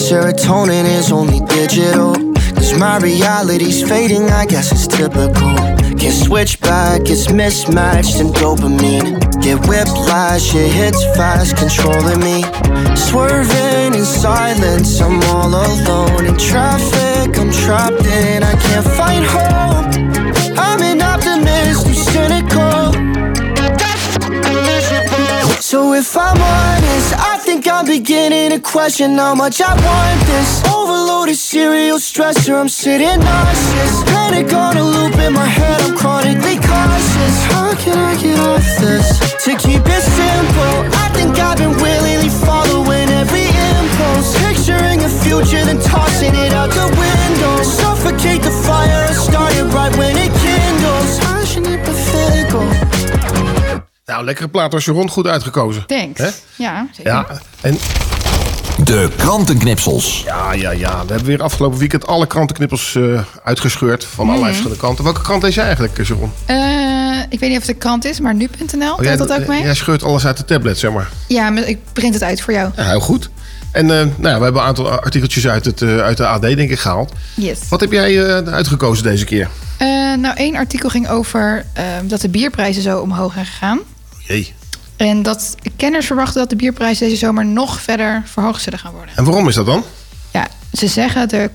serotonin 0.09 0.85
is 0.85 1.11
only 1.11 1.39
digital. 1.41 2.15
Cause 2.55 2.73
my 2.79 2.97
reality's 2.97 3.87
fading, 3.87 4.23
I 4.31 4.47
guess 4.47 4.71
it's 4.71 4.87
typical. 4.87 5.53
Can't 6.01 6.15
switch 6.25 6.59
back, 6.61 7.01
it's 7.01 7.31
mismatched 7.31 8.19
in 8.19 8.29
dopamine. 8.29 9.19
Get 9.43 9.59
whiplash, 9.67 10.55
it 10.55 10.71
hits 10.71 11.03
fast, 11.15 11.57
controlling 11.57 12.21
me. 12.21 12.41
Swerving 12.95 13.93
in 13.93 14.05
silence, 14.05 14.99
I'm 14.99 15.21
all 15.29 15.49
alone. 15.49 16.25
In 16.25 16.37
traffic, 16.37 17.37
I'm 17.37 17.51
trapped 17.51 18.03
in, 18.07 18.41
I 18.41 18.55
can't 18.55 18.87
find 18.97 19.23
hope. 19.23 19.88
So 25.69 25.93
if 25.93 26.17
I'm 26.17 26.41
honest, 26.41 27.13
I 27.13 27.37
think 27.37 27.67
I'm 27.67 27.85
beginning 27.85 28.49
to 28.49 28.59
question 28.59 29.19
how 29.19 29.35
much 29.35 29.61
I 29.61 29.69
want 29.69 30.19
this. 30.25 30.65
Overloaded 30.65 31.35
serial 31.35 31.99
stressor, 31.99 32.59
I'm 32.59 32.67
sitting 32.67 33.19
nauseous. 33.19 34.03
Panic 34.09 34.51
on 34.51 34.77
a 34.77 34.83
loop 34.83 35.13
in 35.21 35.31
my 35.31 35.45
head, 35.45 35.79
I'm 35.81 35.95
chronically 35.95 36.57
cautious. 36.57 37.37
How 37.53 37.75
can 37.75 37.99
I 37.99 38.17
get 38.19 38.39
off 38.39 38.65
this? 38.81 39.19
To 39.45 39.51
keep 39.61 39.85
it 39.85 40.03
simple, 40.17 40.75
I 41.05 41.13
think 41.13 41.37
I've 41.37 41.59
been 41.59 41.77
willingly 41.77 42.33
following 42.33 43.07
every 43.21 43.45
impulse. 43.45 44.33
Picturing 44.41 45.05
a 45.05 45.09
future, 45.21 45.63
then 45.69 45.77
tossing 45.85 46.33
it 46.33 46.51
out 46.51 46.71
the 46.73 46.89
window. 46.97 47.61
Suffocate 47.61 48.41
the 48.41 48.49
fire, 48.65 49.05
I 49.05 49.13
started 49.13 49.65
right 49.69 49.95
when 49.97 50.17
it 50.17 50.33
kindles. 50.33 51.19
Passionate 51.19 51.85
but 51.85 51.93
fickle 51.93 52.88
Nou, 54.09 54.23
lekkere 54.23 54.47
plaat 54.47 54.71
was 54.73 54.85
je 54.85 54.91
rond 54.91 55.09
goed 55.09 55.27
uitgekozen. 55.27 55.85
Thanks. 55.85 56.19
Hè? 56.21 56.29
Ja, 56.55 56.87
zeker. 56.91 57.11
Ja, 57.11 57.25
en... 57.61 57.77
De 58.83 59.09
krantenknipsels. 59.17 60.21
Ja, 60.25 60.53
ja, 60.53 60.71
ja. 60.71 60.91
We 61.05 61.07
hebben 61.11 61.25
weer 61.25 61.41
afgelopen 61.41 61.79
weekend 61.79 62.07
alle 62.07 62.27
krantenknippels 62.27 62.95
eh, 62.95 63.21
uitgescheurd. 63.43 64.03
Van 64.05 64.17
allerlei 64.19 64.39
Mhm. 64.39 64.47
verschillende 64.49 64.81
kanten. 64.81 65.03
Welke 65.03 65.21
krant 65.21 65.43
is 65.43 65.55
jij 65.55 65.63
eigenlijk, 65.63 65.97
eh, 65.99 66.05
Sharon? 66.05 66.31
Eh, 66.45 66.55
ik 67.29 67.39
weet 67.39 67.49
niet 67.49 67.59
of 67.59 67.65
het 67.65 67.73
de 67.75 67.81
krant 67.81 68.05
is, 68.05 68.19
maar 68.19 68.33
nu.nl, 68.35 68.93
Oh, 68.93 69.03
jij, 69.03 69.15
telt 69.15 69.29
dat 69.29 69.39
ook 69.41 69.47
mee? 69.47 69.61
jij 69.63 69.73
scheurt 69.75 70.03
alles 70.03 70.25
uit 70.25 70.37
de 70.37 70.45
tablet, 70.45 70.77
zeg 70.79 70.91
maar. 70.91 71.09
Ja, 71.27 71.49
maar 71.49 71.63
ik 71.67 71.77
print 71.93 72.13
het 72.13 72.23
uit 72.23 72.41
voor 72.41 72.53
jou. 72.53 72.71
Ja, 72.75 72.83
heel 72.83 72.99
goed. 72.99 73.29
En 73.71 73.83
eh, 73.83 74.05
nou, 74.17 74.33
ja, 74.33 74.37
we 74.37 74.43
hebben 74.43 74.61
een 74.61 74.67
aantal 74.67 74.89
artikeltjes 74.89 75.47
uit, 75.47 75.65
het, 75.65 75.81
eh, 75.81 75.97
uit 75.97 76.17
de 76.17 76.27
AD, 76.27 76.41
denk 76.41 76.69
ik, 76.69 76.79
gehaald. 76.79 77.13
Yes. 77.35 77.59
Wat 77.69 77.79
heb 77.79 77.91
jij 77.91 78.25
eh, 78.43 78.53
uitgekozen 78.53 79.03
deze 79.03 79.25
keer? 79.25 79.49
Eh, 79.77 79.87
nou, 80.17 80.35
één 80.35 80.55
artikel 80.55 80.89
ging 80.89 81.09
over 81.09 81.65
dat 82.03 82.21
de 82.21 82.29
bierprijzen 82.29 82.81
zo 82.81 82.99
omhoog 82.99 83.33
zijn 83.33 83.45
gegaan. 83.45 83.79
Jee. 84.33 84.53
En 84.97 85.23
dat 85.23 85.55
kenners 85.77 86.05
verwachten 86.05 86.39
dat 86.39 86.49
de 86.49 86.55
bierprijzen 86.55 87.05
deze 87.07 87.19
zomer 87.19 87.45
nog 87.45 87.81
verder 87.81 88.23
verhoogd 88.25 88.61
zullen 88.61 88.79
gaan 88.79 88.91
worden. 88.93 89.15
En 89.15 89.23
waarom 89.23 89.47
is 89.47 89.55
dat 89.55 89.65
dan? 89.65 89.83
Ja, 90.33 90.47
ze 90.73 90.87
zeggen, 90.87 91.29
de 91.29 91.49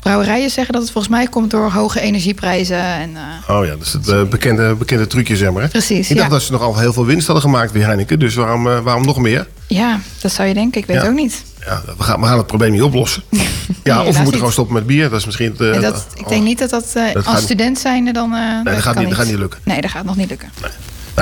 brouwerijen 0.00 0.50
zeggen 0.50 0.72
dat 0.72 0.82
het 0.82 0.90
volgens 0.92 1.14
mij 1.14 1.26
komt 1.26 1.50
door 1.50 1.70
hoge 1.70 2.00
energieprijzen. 2.00 2.78
En, 2.84 3.10
eh, 3.16 3.56
Oh 3.56 3.64
ja, 3.64 3.70
dat 3.70 3.86
is 3.86 3.92
het 3.92 4.08
eh, 4.08 4.22
bekende, 4.22 4.74
bekende 4.74 5.06
trucje, 5.06 5.36
zeg 5.36 5.52
maar. 5.52 5.68
Precies, 5.68 6.10
Ik 6.10 6.16
dacht 6.16 6.28
ja. 6.28 6.34
dat 6.34 6.42
ze 6.42 6.52
nogal 6.52 6.78
heel 6.78 6.92
veel 6.92 7.04
winst 7.04 7.26
hadden 7.26 7.44
gemaakt 7.44 7.72
bij 7.72 7.82
Heineken. 7.82 8.18
Dus 8.18 8.34
waarom, 8.34 8.68
eh, 8.68 8.80
waarom 8.80 9.04
nog 9.04 9.18
meer? 9.18 9.46
ja, 9.68 10.00
dat 10.20 10.32
zou 10.32 10.48
je 10.48 10.54
denken. 10.54 10.80
Ik 10.80 10.86
weet 10.86 10.96
Ja. 10.96 11.02
het 11.02 11.10
ook 11.10 11.16
niet. 11.18 11.42
Ja, 11.66 11.82
we 11.96 12.02
gaan, 12.02 12.20
we 12.20 12.26
gaan 12.26 12.36
het 12.38 12.46
probleem 12.46 12.72
niet 12.72 12.82
oplossen. 12.82 13.22
Ja, 13.82 13.96
of 13.98 14.02
we 14.02 14.04
moeten 14.06 14.24
niet. 14.24 14.34
gewoon 14.34 14.52
stoppen 14.52 14.74
met 14.74 14.86
bier. 14.86 15.10
Dat 15.10 15.18
is 15.20 15.24
misschien... 15.26 15.54
Het, 15.58 15.82
dat, 15.82 16.06
ik 16.14 16.28
denk 16.28 16.42
niet 16.44 16.58
dat 16.58 16.70
dat, 16.70 16.92
dat 17.12 17.26
als 17.26 17.42
student 17.42 17.78
zijnde 17.78 18.12
dan... 18.12 18.34
eh, 18.34 18.64
dat 18.64 18.82
gaat 18.82 18.96
niet- 18.98 19.08
dat 19.08 19.18
gaat 19.18 19.26
niet 19.26 19.38
lukken. 19.38 19.60
Nee, 19.64 19.80
dat 19.80 19.90
gaat 19.90 20.04
nog 20.04 20.16
niet 20.16 20.28
lukken. 20.28 20.50
Nou, 20.60 20.72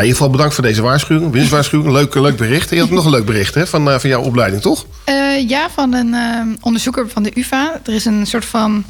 in 0.03 0.09
ieder 0.09 0.17
geval 0.17 0.31
bedankt 0.31 0.55
voor 0.55 0.65
deze 0.65 0.83
waarschuwing. 0.83 1.33
Winstwaarschuwing. 1.33 1.93
Leuk, 1.93 2.15
leuk 2.15 2.37
bericht. 2.37 2.71
En 2.71 2.77
je 2.77 2.83
had 2.83 2.91
nog 2.91 3.05
een 3.05 3.11
leuk 3.11 3.25
bericht 3.27 3.55
hè, 3.55 3.67
van, 3.67 3.91
eh, 3.91 3.99
van 3.99 4.11
jouw 4.11 4.23
opleiding, 4.23 4.63
toch? 4.63 4.87
Eh, 5.05 5.49
ja, 5.49 5.69
van 5.75 5.93
een 5.95 6.15
eh, 6.15 6.41
onderzoeker 6.61 7.09
van 7.09 7.23
de 7.23 7.31
UvA. 7.35 7.81
Er 7.85 7.93
is 7.95 8.05
een 8.05 8.27
soort 8.27 8.45
van 8.45 8.85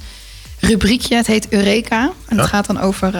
rubriekje, 0.60 1.16
het 1.16 1.26
heet 1.26 1.46
Eureka. 1.48 2.00
En 2.28 2.36
dat 2.36 2.44
Ja. 2.44 2.50
gaat 2.50 2.66
dan 2.66 2.80
over 2.80 3.14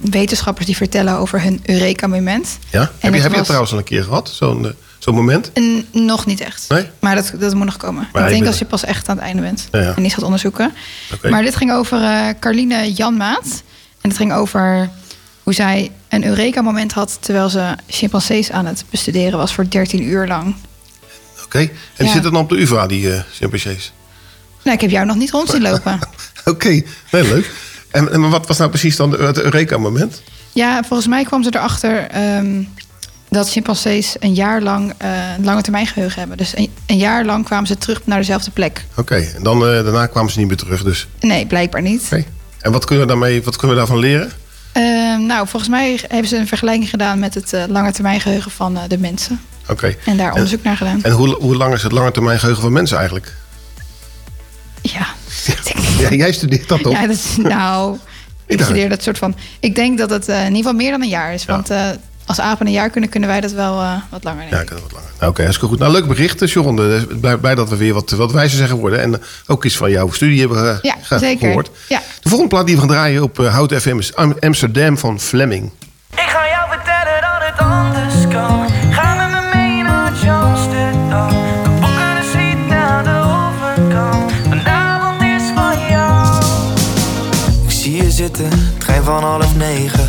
wetenschappers 0.00 0.66
die 0.66 0.76
vertellen 0.76 1.16
over 1.16 1.42
hun 1.42 1.60
Eureka-moment. 1.64 2.58
Ja? 2.70 2.90
Heb 2.98 3.14
je, 3.14 3.20
heb 3.20 3.32
was- 3.34 3.42
trouwens 3.44 3.72
al 3.72 3.78
een 3.78 3.84
keer 3.84 4.02
gehad? 4.02 4.28
Zo'n 4.34 4.74
zo'n 4.98 5.14
moment? 5.14 5.50
En 5.52 5.86
nog 5.92 6.26
niet 6.26 6.40
echt. 6.40 6.64
Nee? 6.68 6.86
Maar 7.00 7.14
dat, 7.14 7.32
dat 7.38 7.54
moet 7.54 7.64
nog 7.64 7.76
komen. 7.76 8.08
Maar 8.12 8.22
ik 8.24 8.28
denk 8.34 8.46
als 8.46 8.58
je 8.58 8.64
pas 8.64 8.84
echt 8.84 9.08
aan 9.08 9.16
het 9.16 9.24
einde 9.24 9.42
bent. 9.42 9.68
Ja, 9.72 9.80
ja. 9.80 9.92
En 9.96 10.04
iets 10.04 10.14
gaat 10.14 10.24
onderzoeken. 10.24 10.72
Maar 11.30 11.42
dit 11.42 11.56
ging 11.56 11.72
over 11.72 11.98
Carline 12.40 12.92
Janmaat. 12.92 13.62
En 14.00 14.08
het 14.10 14.16
ging 14.18 14.32
over 14.32 14.90
hoe 15.44 15.52
zij 15.54 15.90
een 16.08 16.24
Eureka-moment 16.24 16.92
had... 16.92 17.16
terwijl 17.20 17.48
ze 17.48 17.74
chimpansees 17.88 18.50
aan 18.50 18.66
het 18.66 18.84
bestuderen 18.90 19.38
was 19.38 19.54
voor 19.54 19.68
13 19.68 20.02
uur 20.02 20.26
lang. 20.26 20.54
Oké. 21.44 21.58
En 21.58 21.68
die 21.96 22.06
Ja. 22.06 22.12
zitten 22.12 22.32
dan 22.32 22.40
op 22.42 22.48
de 22.48 22.60
UvA, 22.60 22.86
die 22.86 23.12
eh 23.12 23.20
chimpansees? 23.32 23.92
Nou, 24.62 24.76
ik 24.76 24.80
heb 24.82 24.90
jou 24.90 25.06
nog 25.06 25.16
niet 25.16 25.30
rond 25.30 25.50
zien 25.50 25.62
lopen. 25.70 25.98
Oké, 26.44 26.68
nee, 27.10 27.22
leuk. 27.22 27.50
En, 27.90 28.12
en 28.12 28.30
wat 28.30 28.46
was 28.46 28.58
nou 28.58 28.70
precies 28.70 28.96
dan 28.96 29.10
het 29.12 29.38
Eureka-moment? 29.38 30.22
Ja, 30.52 30.82
volgens 30.82 31.08
mij 31.08 31.24
kwam 31.24 31.42
ze 31.42 31.50
erachter 31.54 32.06
ehm, 32.10 32.62
dat 33.28 33.50
chimpansees 33.50 34.16
een 34.20 34.34
jaar 34.34 34.62
lang 34.62 34.92
eh, 34.98 35.10
een 35.38 35.44
lange 35.44 35.62
termijn 35.62 35.86
geheugen 35.86 36.18
hebben. 36.18 36.36
Dus 36.36 36.56
een, 36.56 36.70
een 36.86 36.96
jaar 36.96 37.24
lang 37.24 37.44
kwamen 37.44 37.66
ze 37.66 37.76
terug 37.78 38.00
naar 38.04 38.18
dezelfde 38.18 38.50
plek. 38.50 38.84
Oké, 38.96 39.14
en 39.36 39.42
dan, 39.42 39.56
eh, 39.56 39.84
daarna 39.84 40.06
kwamen 40.06 40.32
ze 40.32 40.38
niet 40.38 40.48
meer 40.48 40.56
terug 40.56 40.82
dus. 40.82 41.06
Nee, 41.20 41.46
blijkbaar 41.46 41.82
niet. 41.82 42.02
Oké. 42.04 42.24
En 42.60 42.72
wat 42.72 42.84
kunnen 42.84 43.04
we, 43.06 43.10
daarmee, 43.12 43.42
wat 43.42 43.56
kunnen 43.56 43.76
we 43.76 43.82
daarvan 43.82 43.98
leren? 44.00 44.32
Ehm, 44.74 45.26
nou, 45.26 45.48
volgens 45.48 45.70
mij 45.70 46.00
hebben 46.08 46.28
ze 46.28 46.36
een 46.36 46.46
vergelijking 46.46 46.90
gedaan 46.90 47.18
met 47.18 47.34
het 47.34 47.52
eh, 47.52 47.64
lange 47.68 47.92
termijn 47.92 48.20
geheugen 48.20 48.50
van 48.50 48.76
eh, 48.76 48.82
de 48.88 48.98
mensen. 48.98 49.40
Oké. 49.68 49.96
En 50.04 50.16
daar 50.16 50.32
onderzoek 50.32 50.62
naar 50.62 50.76
gedaan. 50.76 51.02
En 51.02 51.12
hoe, 51.12 51.36
hoe 51.40 51.56
lang 51.56 51.74
is 51.74 51.82
het 51.82 51.92
lange 51.92 52.10
termijn 52.10 52.38
geheugen 52.38 52.62
van 52.62 52.72
mensen 52.72 52.98
eigenlijk? 52.98 53.34
Ja. 54.82 55.06
Ja, 55.98 56.10
jij 56.10 56.32
studeert 56.32 56.68
dat 56.68 56.82
toch? 56.82 56.92
Ja, 56.92 57.06
dat 57.06 57.16
is, 57.16 57.36
nou, 57.36 57.98
ik 58.46 58.60
studeer 58.60 58.88
dat 58.88 59.02
soort 59.02 59.18
van. 59.18 59.36
Ik 59.60 59.74
denk 59.74 59.98
dat 59.98 60.10
het 60.10 60.28
eh, 60.28 60.38
in 60.38 60.42
ieder 60.42 60.56
geval 60.56 60.72
meer 60.72 60.90
dan 60.90 61.02
een 61.02 61.08
jaar 61.08 61.34
is. 61.34 61.44
Want 61.44 61.70
eh, 61.70 61.88
als 62.26 62.40
apen 62.40 62.66
een 62.66 62.72
jaar 62.72 62.90
kunnen, 62.90 63.10
kunnen 63.10 63.28
wij 63.28 63.40
dat 63.40 63.52
wel 63.52 63.80
eh, 63.80 63.92
wat 64.10 64.24
langer. 64.24 64.50
Denk 64.50 64.70
ik. 64.70 64.78
Nou, 65.18 65.30
Oké, 65.30 65.42
hartstikke 65.42 65.66
goed. 65.66 65.78
Nou, 65.78 65.92
leuk 65.92 66.06
bericht, 66.08 66.48
Sharon. 66.48 66.78
Eh, 66.78 67.02
Blij, 67.20 67.36
blij 67.36 67.54
dat 67.54 67.68
we 67.68 67.76
weer 67.76 67.94
wat, 67.94 68.10
wat 68.10 68.32
wijzer 68.32 68.56
zijn 68.56 68.68
geworden. 68.68 69.00
En 69.00 69.14
eh, 69.14 69.20
ook 69.46 69.64
iets 69.64 69.76
van 69.76 69.90
jouw 69.90 70.10
studie 70.10 70.40
hebben 70.40 70.70
eh, 70.70 70.78
Ja, 70.82 70.94
ge- 71.02 71.18
zeker. 71.18 71.46
gehoord. 71.46 71.70
Ja. 71.88 71.98
De 72.22 72.28
volgende 72.28 72.54
plaat 72.54 72.66
die 72.66 72.74
we 72.74 72.80
gaan 72.80 72.90
draaien 72.90 73.22
op 73.22 73.38
uh, 73.38 73.52
Hout 73.54 73.72
FM 73.74 73.98
is 73.98 74.14
Am- 74.14 74.36
Amsterdam 74.40 74.98
van 74.98 75.20
Fleming. 75.20 75.70
Ik 76.10 76.18
ga 76.20 76.46
jou 76.48 76.68
vertellen 76.70 77.20
dat 77.20 77.48
het 77.48 77.58
anders 77.58 78.34
kan. 78.34 78.68
Ga 78.92 79.14
met 79.14 79.30
me 79.42 79.56
mee 79.56 79.82
naar 79.82 80.12
Amsterdam. 80.30 81.32
Ik 87.66 87.70
zie 87.70 87.96
je 87.96 88.10
zitten, 88.10 88.48
trein 88.78 89.02
van 89.04 89.22
half 89.22 89.56
negen. 89.56 90.08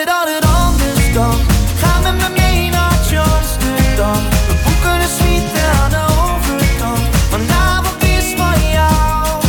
Dat 0.00 0.26
het 0.34 0.44
anders 0.44 1.12
kan. 1.14 1.36
Ga 1.80 2.00
met 2.00 2.16
me 2.22 2.28
mee 2.40 2.70
naar 2.70 2.90
Amsterdam. 3.36 4.22
We 4.48 4.54
boeken 4.64 5.00
een 5.04 5.12
suite 5.18 5.60
aan 5.80 5.90
de 5.90 6.04
overkant. 6.24 7.04
Vanavond 7.32 8.02
is 8.02 8.26
van 8.40 8.60
jou. 8.76 9.44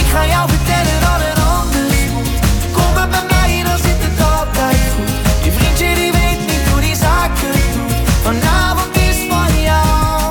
Ik 0.00 0.06
ga 0.12 0.26
jou 0.26 0.48
vertellen 0.54 0.98
dat 1.06 1.20
het 1.26 1.38
anders 1.58 2.00
moet. 2.14 2.36
Kom 2.76 2.90
maar 2.94 3.08
bij 3.08 3.26
mij, 3.34 3.62
dan 3.68 3.78
zit 3.86 4.00
het 4.06 4.18
altijd 4.34 4.80
goed. 4.94 5.14
Je 5.44 5.50
vriendje 5.56 5.94
die 6.00 6.12
weet 6.12 6.40
niet 6.50 6.64
hoe 6.70 6.80
die 6.80 6.96
zaken 6.96 7.52
doet. 7.74 7.92
Vanavond 8.26 8.96
is 8.96 9.18
van 9.30 9.52
jou. 9.62 10.24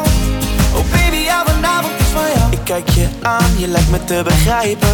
Oh 0.77 0.85
baby, 0.91 1.21
ja, 1.31 1.43
vanavond 1.45 1.93
is 1.99 2.11
van 2.17 2.29
jou. 2.35 2.51
Ik 2.51 2.63
kijk 2.63 2.89
je 2.89 3.07
aan, 3.21 3.51
je 3.57 3.67
lijkt 3.67 3.89
me 3.89 4.03
te 4.03 4.21
begrijpen. 4.23 4.93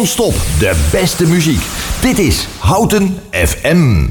Non-stop 0.00 0.34
de 0.58 0.88
beste 0.90 1.26
muziek. 1.26 1.62
Dit 2.00 2.18
is 2.18 2.48
Houten 2.58 3.18
FM. 3.30 4.06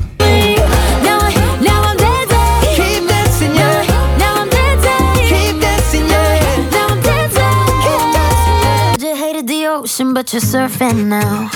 You 8.99 9.15
hated 9.15 9.47
the 9.47 9.67
ocean, 9.67 10.13
but 10.13 10.31
you're 10.31 10.41
surfing 10.41 11.07
now. 11.07 11.49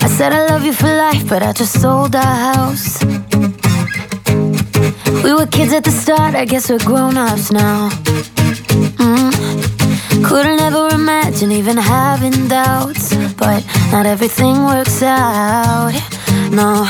I 0.00 0.08
said 0.08 0.32
I 0.32 0.46
love 0.48 0.64
you 0.64 0.72
for 0.72 0.88
life, 0.88 1.28
but 1.28 1.42
I 1.42 1.52
just 1.52 1.80
sold 1.80 2.14
our 2.14 2.54
house. 2.54 3.04
We 5.22 5.34
were 5.34 5.46
kids 5.46 5.72
at 5.74 5.84
the 5.84 5.90
start, 5.90 6.34
I 6.34 6.46
guess 6.46 6.70
we're 6.70 6.78
grown 6.78 7.18
ups 7.18 7.52
now. 7.52 7.90
Mm. 8.96 9.35
Couldn't 10.26 10.60
ever 10.60 10.88
imagine 10.92 11.52
even 11.52 11.76
having 11.76 12.48
doubts, 12.48 13.14
but 13.36 13.64
not 13.92 14.06
everything 14.06 14.64
works 14.64 15.00
out. 15.02 15.92
No, 16.50 16.84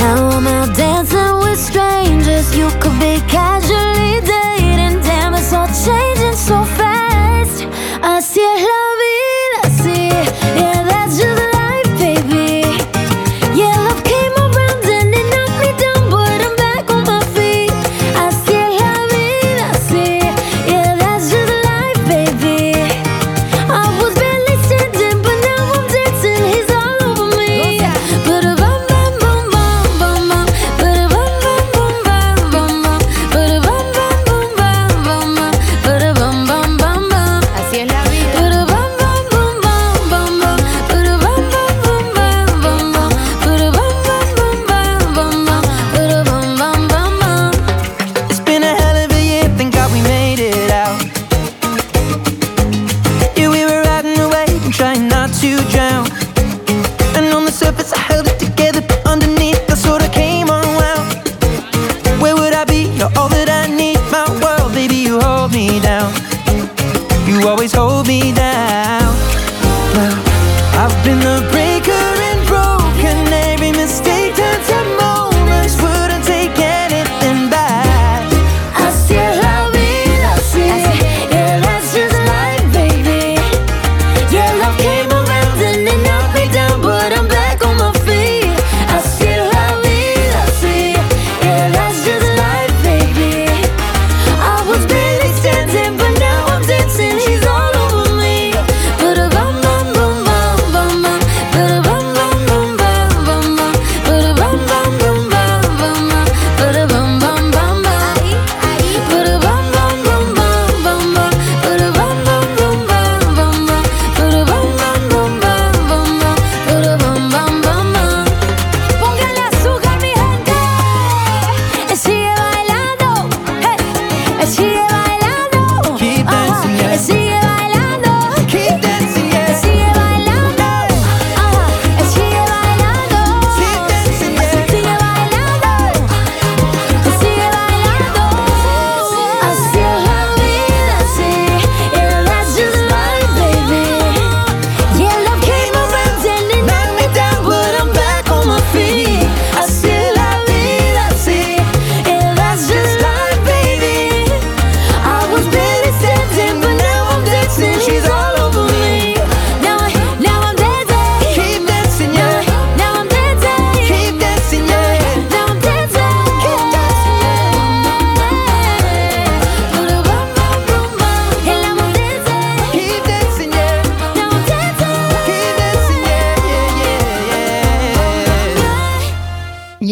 now 0.00 0.30
I'm 0.36 0.46
out 0.46 0.74
dancing 0.74 1.34
with 1.42 1.58
strangers. 1.58 2.56
You 2.56 2.68
could 2.80 2.98
be 2.98 3.20
casually 3.28 4.20
dating, 4.32 5.00
damn, 5.02 5.34
it's 5.34 5.52
all 5.52 5.68
changing 5.68 6.36
so 6.48 6.64
fast. 6.78 7.66
Así 8.02 8.40
es 8.40 8.62
la 8.62 8.67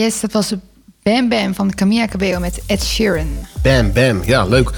Yes, 0.07 0.21
dat 0.21 0.33
was 0.33 0.53
Bam 1.03 1.29
Bam 1.29 1.55
van 1.55 1.75
Camilla 1.75 2.07
Cabello 2.07 2.39
met 2.39 2.61
Ed 2.67 2.85
Sheeran. 2.85 3.27
Bam, 3.63 3.93
bam. 3.93 4.23
Ja, 4.25 4.45
leuk. 4.45 4.71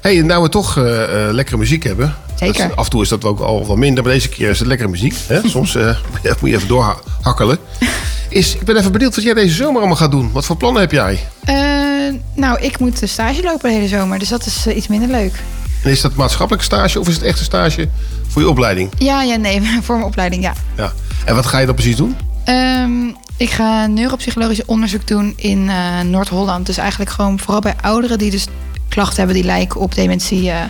hey, 0.00 0.20
nou 0.22 0.42
we 0.42 0.48
toch 0.48 0.76
eh, 0.78 1.02
eh, 1.28 1.32
lekkere 1.34 1.56
muziek 1.56 1.82
hebben. 1.82 2.14
Zeker. 2.34 2.64
Is- 2.70 2.76
af 2.76 2.84
en 2.84 2.90
toe 2.90 3.02
is 3.02 3.08
dat 3.08 3.24
ook 3.24 3.40
al 3.40 3.66
wat 3.66 3.76
minder, 3.76 4.04
maar 4.04 4.12
deze 4.12 4.28
keer 4.28 4.50
is 4.50 4.58
het 4.58 4.68
lekkere 4.68 4.88
muziek. 4.88 5.14
Hè? 5.26 5.40
Soms 5.48 5.74
eh, 5.74 5.96
moet 6.40 6.50
je 6.50 6.56
even 6.56 6.68
doorhakkelen. 6.68 7.58
Is, 8.28 8.54
ik 8.54 8.64
ben 8.64 8.76
even 8.76 8.92
benieuwd 8.92 9.14
wat 9.14 9.24
jij 9.24 9.34
deze 9.34 9.54
zomer 9.54 9.78
allemaal 9.78 9.96
gaat 9.96 10.10
doen. 10.10 10.32
Wat 10.32 10.44
voor 10.44 10.56
plannen 10.56 10.80
heb 10.80 10.92
jij? 10.92 11.18
Nou, 12.34 12.60
ik 12.60 12.78
moet 12.78 12.98
de 13.00 13.06
stage 13.06 13.42
lopen 13.42 13.68
de 13.68 13.74
hele 13.74 13.88
zomer, 13.88 14.18
dus 14.18 14.28
dat 14.28 14.46
is 14.46 14.66
iets 14.66 14.86
minder 14.86 15.08
leuk. 15.08 15.32
En 15.84 15.90
is 15.90 16.00
dat 16.00 16.14
maatschappelijke 16.14 16.64
stage 16.66 17.00
of 17.00 17.08
is 17.08 17.14
het 17.14 17.22
echt 17.22 17.38
een 17.38 17.44
stage 17.44 17.88
voor 18.28 18.42
je 18.42 18.48
opleiding? 18.48 18.90
Ja, 18.98 19.22
ja, 19.22 19.36
nee, 19.36 19.60
voor 19.82 19.94
mijn 19.94 20.06
opleiding, 20.06 20.42
ja. 20.42 20.52
Ja. 20.76 20.92
En 21.24 21.34
wat 21.34 21.46
ga 21.46 21.58
je 21.58 21.66
dan 21.66 21.74
precies 21.74 21.96
doen? 21.96 22.16
Ehm, 22.44 22.90
ik 23.36 23.50
ga 23.50 23.86
neuropsychologisch 23.86 24.64
onderzoek 24.64 25.06
doen 25.06 25.32
in 25.36 25.68
eh, 25.68 26.00
Noord-Holland. 26.00 26.66
Dus 26.66 26.76
eigenlijk 26.76 27.10
gewoon 27.10 27.38
vooral 27.38 27.60
bij 27.60 27.74
ouderen 27.80 28.18
die 28.18 28.30
dus 28.30 28.46
klachten 28.88 29.16
hebben 29.16 29.34
die 29.34 29.44
lijken 29.44 29.80
op 29.80 29.94
dementie. 29.94 30.50
eh, 30.50 30.64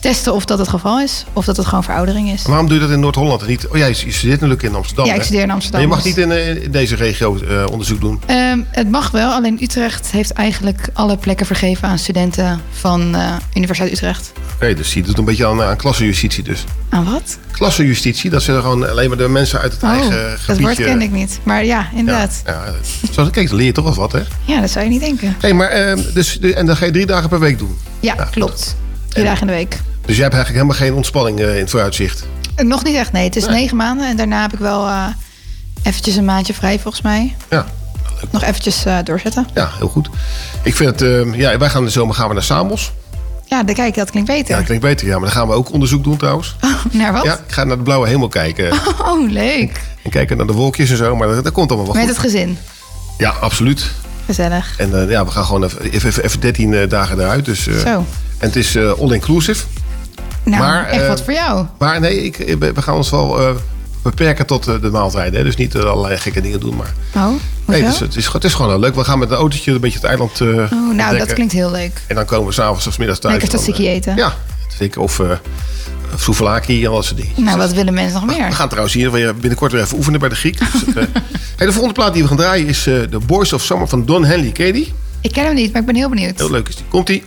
testen 0.00 0.34
of 0.34 0.44
dat 0.44 0.58
het 0.58 0.68
geval 0.68 1.00
is, 1.00 1.24
of 1.32 1.44
dat 1.44 1.56
het 1.56 1.66
gewoon 1.66 1.84
veroudering 1.84 2.30
is. 2.30 2.42
Waarom 2.42 2.66
doe 2.66 2.74
je 2.74 2.82
dat 2.82 2.90
in 2.90 3.00
Noord-Holland 3.00 3.42
en 3.42 3.48
niet... 3.48 3.68
Oh 3.68 3.76
ja, 3.76 3.86
je 3.86 3.94
je 4.04 4.12
studeert 4.12 4.40
natuurlijk 4.40 4.62
in 4.62 4.74
Amsterdam. 4.74 5.06
Ja, 5.06 5.14
ik 5.14 5.22
studeer 5.22 5.42
in 5.42 5.50
Amsterdam, 5.50 5.80
Maar 5.80 5.90
je 5.90 5.96
mag 5.96 6.04
niet 6.04 6.16
in, 6.16 6.30
eh, 6.30 6.62
in 6.62 6.70
deze 6.70 6.94
regio 6.94 7.38
eh, 7.38 7.64
onderzoek 7.70 8.00
doen. 8.00 8.20
Ehm, 8.26 8.60
het 8.70 8.90
mag 8.90 9.10
wel, 9.10 9.30
alleen 9.30 9.62
Utrecht 9.62 10.10
heeft 10.10 10.32
eigenlijk 10.32 10.88
alle 10.92 11.16
plekken 11.16 11.46
vergeven 11.46 11.88
aan 11.88 11.98
studenten 11.98 12.60
van 12.70 13.14
eh, 13.14 13.36
Universiteit 13.54 13.92
Utrecht. 13.92 14.32
Oké, 14.54 14.74
dus 14.74 14.94
je 14.94 15.02
doet 15.02 15.18
een 15.18 15.24
beetje 15.24 15.46
aan, 15.46 15.62
aan 15.62 15.76
klassenjustitie 15.76 16.44
dus. 16.44 16.64
Aan 16.88 17.04
wat? 17.04 17.38
Klassenjustitie, 17.50 18.30
dat 18.30 18.42
zijn 18.42 18.60
gewoon 18.60 18.90
alleen 18.90 19.08
maar 19.08 19.18
de 19.18 19.28
mensen 19.28 19.60
uit 19.60 19.72
het 19.72 19.82
eigen 19.82 20.08
oh, 20.08 20.14
gebiedje. 20.14 20.46
dat 20.46 20.58
woord 20.58 20.76
ken 20.76 21.02
ik 21.02 21.10
niet. 21.10 21.38
Maar 21.42 21.64
ja, 21.64 21.88
inderdaad. 21.94 22.42
Ja, 22.46 22.64
zo, 23.12 23.28
kijk, 23.30 23.48
dan 23.48 23.56
leer 23.56 23.66
je 23.66 23.72
toch 23.72 23.84
wel 23.84 23.94
wat, 23.94 24.12
hè? 24.12 24.20
Ja, 24.44 24.60
dat 24.60 24.70
zou 24.70 24.84
je 24.84 24.90
niet 24.90 25.00
denken. 25.00 25.36
Hey, 25.40 25.52
maar, 25.52 25.68
eh, 25.68 25.98
dus, 26.14 26.38
en 26.38 26.66
dan 26.66 26.76
ga 26.76 26.84
je 26.84 26.90
drie 26.90 27.06
dagen 27.06 27.28
per 27.28 27.40
week 27.40 27.58
doen. 27.58 27.78
Ja, 28.00 28.14
klopt. 28.14 28.76
Drie 29.08 29.24
dagen 29.24 29.40
in 29.40 29.46
de 29.46 29.52
week. 29.52 29.70
Dus 30.06 30.14
jij 30.16 30.24
hebt 30.24 30.34
eigenlijk 30.36 30.48
helemaal 30.64 30.76
geen 30.86 30.92
ontspanning 30.94 31.40
eh, 31.40 31.54
in 31.54 31.60
het 31.60 31.70
vooruitzicht. 31.70 32.26
Eh, 32.54 32.64
Nog 32.66 32.84
niet 32.84 32.94
echt, 32.94 33.12
nee. 33.12 33.24
Het 33.24 33.36
is 33.36 33.46
negen 33.46 33.76
maanden 33.76 34.06
en 34.08 34.16
daarna 34.16 34.40
heb 34.42 34.52
ik 34.52 34.58
wel 34.58 34.86
eh, 34.86 35.06
eventjes 35.82 36.16
een 36.16 36.24
maandje 36.24 36.54
vrij 36.54 36.78
volgens 36.78 37.02
mij. 37.02 37.34
Ja. 37.50 37.66
Nog 38.30 38.42
eventjes 38.42 38.84
doorzetten. 39.04 39.46
Ja, 39.54 39.70
heel 39.78 39.88
goed. 39.88 40.08
Ik 40.62 40.74
vind 40.76 40.90
het, 40.90 41.02
eh, 41.02 41.34
ja, 41.34 41.58
wij 41.58 41.68
gaan 41.68 41.84
de 41.84 41.90
zomer 41.90 42.14
gaan 42.14 42.28
we 42.28 42.34
naar 42.34 42.42
Samos. 42.42 42.92
Ja, 43.46 43.62
dan 43.62 43.74
kijk, 43.74 43.94
dat 43.94 44.10
klinkt 44.10 44.28
Ja, 44.30 44.34
beter. 44.36 44.56
dat 44.56 44.64
klinkt 44.64 44.84
beter, 44.84 45.06
ja. 45.06 45.12
Maar 45.12 45.22
dan 45.22 45.30
gaan 45.30 45.46
we 45.48 45.52
ook 45.54 45.72
onderzoek 45.72 46.04
doen 46.04 46.16
trouwens. 46.16 46.56
Naar 46.92 47.12
wat? 47.12 47.24
Ja, 47.24 47.32
ik 47.32 47.52
ga 47.52 47.64
naar 47.64 47.76
de 47.76 47.82
blauwe 47.82 48.08
hemel 48.08 48.28
kijken. 48.28 48.72
Oh, 49.08 49.30
leuk. 49.30 49.80
En 50.04 50.10
kijken 50.10 50.36
naar 50.36 50.46
de 50.46 50.52
wolkjes 50.52 50.90
en 50.90 50.96
zo. 50.96 51.16
Maar 51.16 51.28
dat, 51.28 51.44
dat 51.44 51.52
komt 51.52 51.68
allemaal 51.70 51.92
wel 51.92 52.04
Met 52.04 52.04
goed. 52.14 52.22
het 52.22 52.32
gezin. 52.32 52.58
Ja, 53.18 53.30
absoluut. 53.30 53.90
Gezellig. 54.26 54.74
En 54.78 55.08
ja, 55.08 55.24
we 55.24 55.30
gaan 55.30 55.44
gewoon 55.44 55.64
even, 55.64 55.90
even, 55.90 56.24
even 56.24 56.40
13 56.40 56.74
eh, 56.74 56.88
dagen 56.88 57.20
eruit. 57.20 57.44
Dus, 57.44 57.62
Zo. 57.62 58.04
En 58.38 58.46
het 58.46 58.56
is 58.56 58.74
eh, 58.74 58.92
all-inclusive. 59.00 59.64
Nou, 60.44 60.62
Maar, 60.62 60.86
echt 60.86 61.02
eh, 61.02 61.08
wat 61.08 61.22
voor 61.22 61.32
jou. 61.32 61.66
Maar 61.78 62.00
nee, 62.00 62.24
ik, 62.24 62.38
ik- 62.38 62.58
we 62.58 62.82
gaan 62.82 62.94
ons 62.94 63.10
wel 63.10 63.40
eh, 63.40 63.50
beperken 64.02 64.46
tot 64.46 64.66
eh, 64.68 64.80
de 64.80 64.90
maaltijden. 64.90 65.38
Hè? 65.38 65.44
Dus 65.44 65.56
niet 65.56 65.74
eh, 65.74 65.82
allerlei 65.84 66.16
gekke 66.16 66.40
dingen 66.40 66.60
doen. 66.60 66.76
Maar 66.76 66.92
Oh, 67.14 67.32
nee, 67.64 67.82
dus, 67.82 67.98
het, 68.00 68.16
is, 68.16 68.26
het 68.32 68.44
is 68.44 68.54
gewoon 68.54 68.70
heel 68.70 68.80
leuk. 68.80 68.94
We 68.94 69.04
gaan 69.04 69.18
met 69.18 69.30
een 69.30 69.36
autootje 69.36 69.72
een 69.72 69.80
beetje 69.80 69.98
het 69.98 70.06
eiland 70.08 70.40
eh 70.40 70.46
Oh, 70.48 70.94
nou, 70.94 71.18
dat 71.18 71.32
klinkt 71.32 71.52
heel 71.52 71.70
leuk. 71.70 72.02
En 72.06 72.14
dan 72.14 72.24
komen 72.24 72.46
we 72.46 72.52
s'avonds 72.52 72.86
of 72.86 72.92
's 72.92 72.96
middags 72.96 73.20
thuis. 73.20 73.42
Lekker 73.42 73.74
eh, 73.84 73.92
eten. 73.92 74.16
Ja, 74.16 74.34
zeker. 74.78 75.00
Of 75.00 75.18
uh, 75.18 75.30
souvlaki 76.16 76.84
en 76.84 76.90
dat 76.92 77.04
soort 77.04 77.16
dingen. 77.20 77.44
Nou, 77.44 77.58
wat 77.58 77.72
willen 77.72 77.94
mensen 77.94 78.20
nog 78.26 78.36
meer? 78.36 78.46
We 78.48 78.54
gaan 78.54 78.68
trouwens 78.68 78.94
hier 78.94 79.10
weer 79.12 79.34
binnenkort 79.36 79.72
weer 79.72 79.82
even 79.82 79.96
oefenen 79.96 80.20
bij 80.20 80.28
de 80.28 80.34
Griek. 80.34 80.58
Dus 80.58 80.68
het, 80.86 80.96
eh, 80.96 81.04
hey, 81.56 81.66
de 81.66 81.72
volgende 81.72 81.94
plaat 81.94 82.12
die 82.12 82.22
we 82.22 82.28
gaan 82.28 82.36
draaien 82.36 82.66
is 82.66 82.86
eh 82.86 83.00
The 83.00 83.18
Boys 83.26 83.52
of 83.52 83.62
Summer 83.62 83.88
van 83.88 84.04
Don 84.04 84.24
Henley. 84.24 84.50
Ken 84.50 84.66
je 84.66 84.72
die? 84.72 84.92
Ik 85.20 85.32
ken 85.32 85.44
hem 85.44 85.54
niet, 85.54 85.72
maar 85.72 85.80
ik 85.80 85.86
ben 85.86 85.96
heel 85.96 86.08
benieuwd. 86.08 86.38
Heel 86.38 86.50
leuk 86.50 86.68
is 86.68 86.76
die. 86.76 86.84
Komt-ie. 86.88 87.24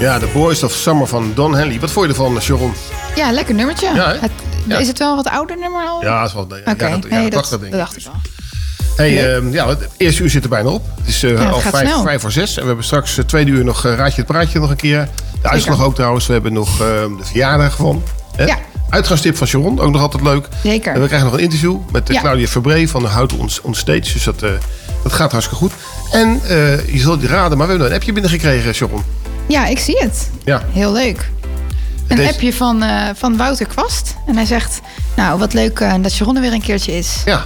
Ja, 0.00 0.18
The 0.18 0.26
Boys 0.32 0.62
of 0.62 0.72
Summer 0.72 1.06
van 1.06 1.32
Don 1.34 1.54
Henley. 1.54 1.80
Wat 1.80 1.90
vond 1.90 2.06
je 2.06 2.12
ervan, 2.12 2.40
Sharon? 2.40 2.72
Ja, 3.14 3.30
lekker 3.32 3.54
nummertje. 3.54 3.90
Ja, 3.94 4.16
het, 4.20 4.30
Ja. 4.66 4.78
Is 4.78 4.86
het 4.88 4.98
wel 4.98 5.10
een 5.10 5.16
wat 5.16 5.28
ouder 5.28 5.58
nummer 5.58 5.86
al? 5.86 6.02
Ja, 6.02 6.18
dat 6.18 6.28
is 6.28 6.34
wel 6.34 6.46
ja, 6.48 6.74
jaren- 6.78 7.00
nee, 7.00 7.10
jaren 7.10 7.30
dat, 7.30 7.32
80, 7.48 7.58
denk 7.60 7.72
dat 7.72 7.80
ik. 7.80 7.86
dacht 7.86 7.96
ik 7.96 8.02
wel. 8.04 8.20
Hey, 8.96 9.34
ehm, 9.36 9.52
ja, 9.52 9.68
het 9.68 9.88
eerste 9.96 10.22
uur 10.22 10.30
zit 10.30 10.42
er 10.42 10.48
bijna 10.48 10.68
op. 10.68 10.84
Het 10.98 11.08
is 11.08 11.22
eh, 11.22 11.30
Ja, 11.30 11.36
het 11.44 11.52
al 11.52 11.60
vijf, 11.60 11.88
snel. 11.88 12.02
vijf 12.02 12.20
voor 12.20 12.30
zes. 12.32 12.54
En 12.56 12.60
we 12.60 12.66
hebben 12.66 12.84
straks 12.84 13.18
eh, 13.18 13.24
tweede 13.24 13.50
uur 13.50 13.64
nog 13.64 13.84
eh, 13.86 13.94
Raadje 13.94 14.16
het 14.16 14.26
Praatje 14.26 14.60
nog 14.60 14.70
een 14.70 14.76
keer. 14.76 15.08
De 15.42 15.48
uitslag 15.48 15.82
ook 15.82 15.94
trouwens. 15.94 16.26
We 16.26 16.32
hebben 16.32 16.52
nog 16.52 16.80
ehm, 16.80 17.16
de 17.16 17.24
verjaardag 17.24 17.76
van. 17.76 18.02
Hè? 18.36 18.44
Ja. 18.44 18.58
Uitgangstip 18.90 19.36
van 19.36 19.46
Sharon, 19.46 19.80
ook 19.80 19.92
nog 19.92 20.00
altijd 20.00 20.22
leuk. 20.22 20.48
Zeker. 20.62 20.92
En 20.94 21.00
we 21.00 21.06
krijgen 21.06 21.28
nog 21.28 21.36
een 21.36 21.42
interview 21.44 21.76
met 21.92 22.08
Ja. 22.08 22.20
Claudia 22.20 22.46
Verbree 22.46 22.88
van 22.90 23.02
de 23.02 23.08
Houten 23.08 23.38
on, 23.62 23.74
Stage. 23.74 24.12
Dus 24.12 24.24
dat, 24.24 24.40
dat 25.02 25.12
gaat 25.12 25.32
hartstikke 25.32 25.64
goed. 25.64 25.72
En 26.12 26.40
je 26.92 26.98
zult 26.98 27.22
het 27.22 27.30
raden, 27.30 27.58
maar 27.58 27.66
we 27.66 27.72
hebben 27.72 27.90
een 27.90 27.96
appje 27.96 28.12
binnengekregen, 28.12 28.74
Sharon. 28.74 29.02
Ja, 29.48 29.66
ik 29.66 29.78
zie 29.78 29.98
het. 29.98 30.30
Ja. 30.44 30.62
Heel 30.72 30.92
leuk. 30.92 31.30
Een 32.08 32.16
Deze- 32.16 32.28
appje 32.28 32.52
van, 32.54 32.82
eh, 32.82 33.08
van 33.14 33.36
Wouter 33.36 33.66
Kwast. 33.66 34.14
En 34.26 34.36
hij 34.36 34.44
zegt, 34.44 34.80
nou, 35.16 35.38
wat 35.38 35.52
leuk 35.54 35.80
eh, 35.80 35.94
dat 36.00 36.12
Sharon 36.12 36.34
er 36.36 36.40
weer 36.42 36.52
een 36.52 36.62
keertje 36.62 36.92
is. 36.98 37.22
Ja. 37.24 37.44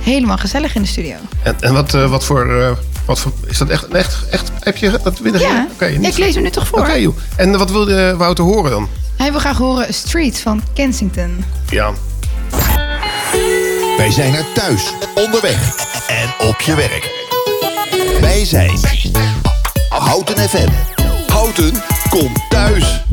Helemaal 0.00 0.36
gezellig 0.38 0.74
in 0.74 0.82
de 0.82 0.88
studio. 0.88 1.14
En, 1.42 1.56
en 1.60 1.72
wat, 1.72 1.94
eh, 1.94 2.10
wat, 2.10 2.24
voor, 2.24 2.60
eh, 2.60 2.70
wat 3.04 3.18
voor... 3.20 3.32
Is 3.46 3.58
dat 3.58 3.68
echt 3.68 3.84
een 3.84 3.92
echt, 3.96 4.28
echt 4.30 4.50
appje 4.64 4.90
dat 5.02 5.20
binnengekregen? 5.22 5.62
Ja, 5.62 5.66
Oké, 5.72 5.86
niet- 5.86 6.12
ik 6.12 6.18
lees 6.18 6.34
hem 6.34 6.42
nu 6.42 6.50
toch 6.50 6.66
voor. 6.66 6.78
Oké, 6.78 6.92
joh. 6.92 7.16
En 7.36 7.58
wat 7.58 7.70
wilde 7.70 8.16
Wouter 8.16 8.44
horen 8.44 8.70
dan? 8.70 8.88
Hij 9.16 9.30
wil 9.30 9.40
graag 9.40 9.56
horen 9.58 9.94
Street 9.94 10.40
van 10.40 10.62
Kensington. 10.74 11.44
Ja. 11.70 11.90
Wij 13.96 14.10
zijn 14.10 14.34
er 14.34 14.44
thuis, 14.54 14.92
onderweg 15.14 15.74
en 16.08 16.46
op 16.48 16.60
je 16.60 16.74
werk. 16.74 17.10
Wij 18.20 18.44
zijn 18.44 18.78
Houten 19.88 20.38
FM. 20.48 20.68
Komt 22.10 22.38
thuis. 22.50 23.04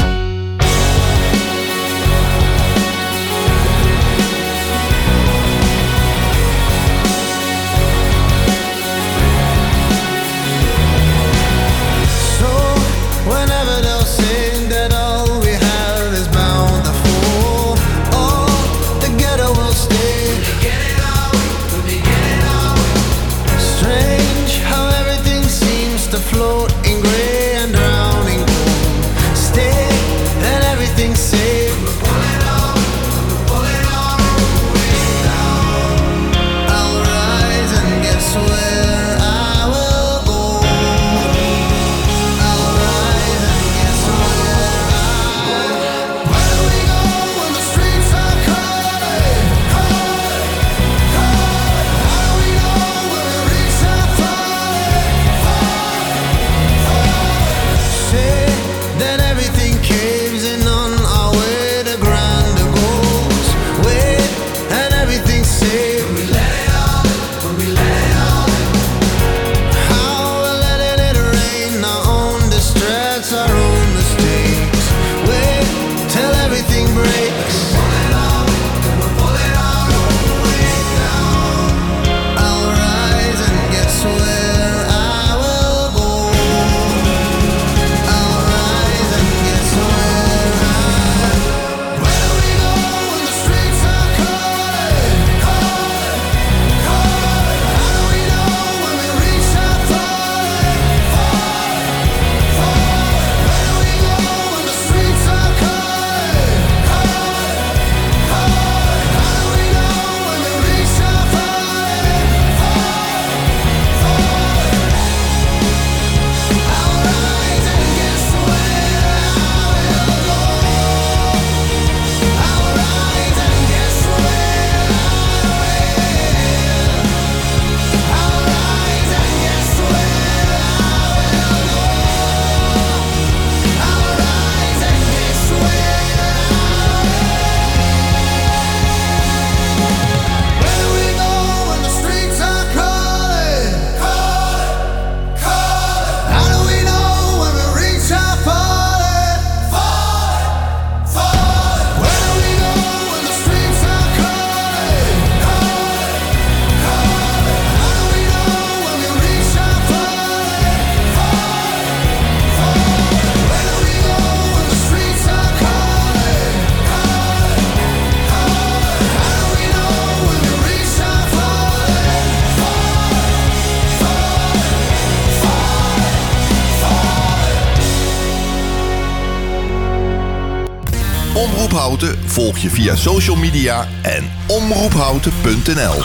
Houten 181.83 182.17
volg 182.25 182.57
je 182.57 182.69
via 182.69 182.95
social 182.95 183.35
media 183.35 183.87
en 184.01 184.31
omroephouten.nl. 184.47 186.03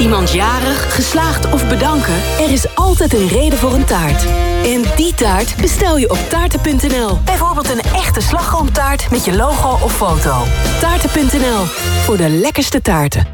Iemand 0.00 0.32
jarig, 0.32 0.94
geslaagd 0.94 1.52
of 1.52 1.68
bedanken? 1.68 2.14
Er 2.14 2.50
is 2.50 2.74
altijd 2.74 3.14
een 3.14 3.28
reden 3.28 3.58
voor 3.58 3.72
een 3.72 3.84
taart. 3.84 4.24
En 4.64 4.82
die 4.96 5.14
taart 5.14 5.56
bestel 5.56 5.98
je 5.98 6.10
op 6.10 6.18
taarten.nl. 6.28 7.18
Bijvoorbeeld 7.24 7.70
een 7.70 7.80
echte 7.80 8.20
slagroomtaart 8.20 9.10
met 9.10 9.24
je 9.24 9.36
logo 9.36 9.84
of 9.84 9.96
foto. 9.96 10.44
Taarten.nl, 10.80 11.64
voor 12.04 12.16
de 12.16 12.28
lekkerste 12.28 12.82
taarten. 12.82 13.26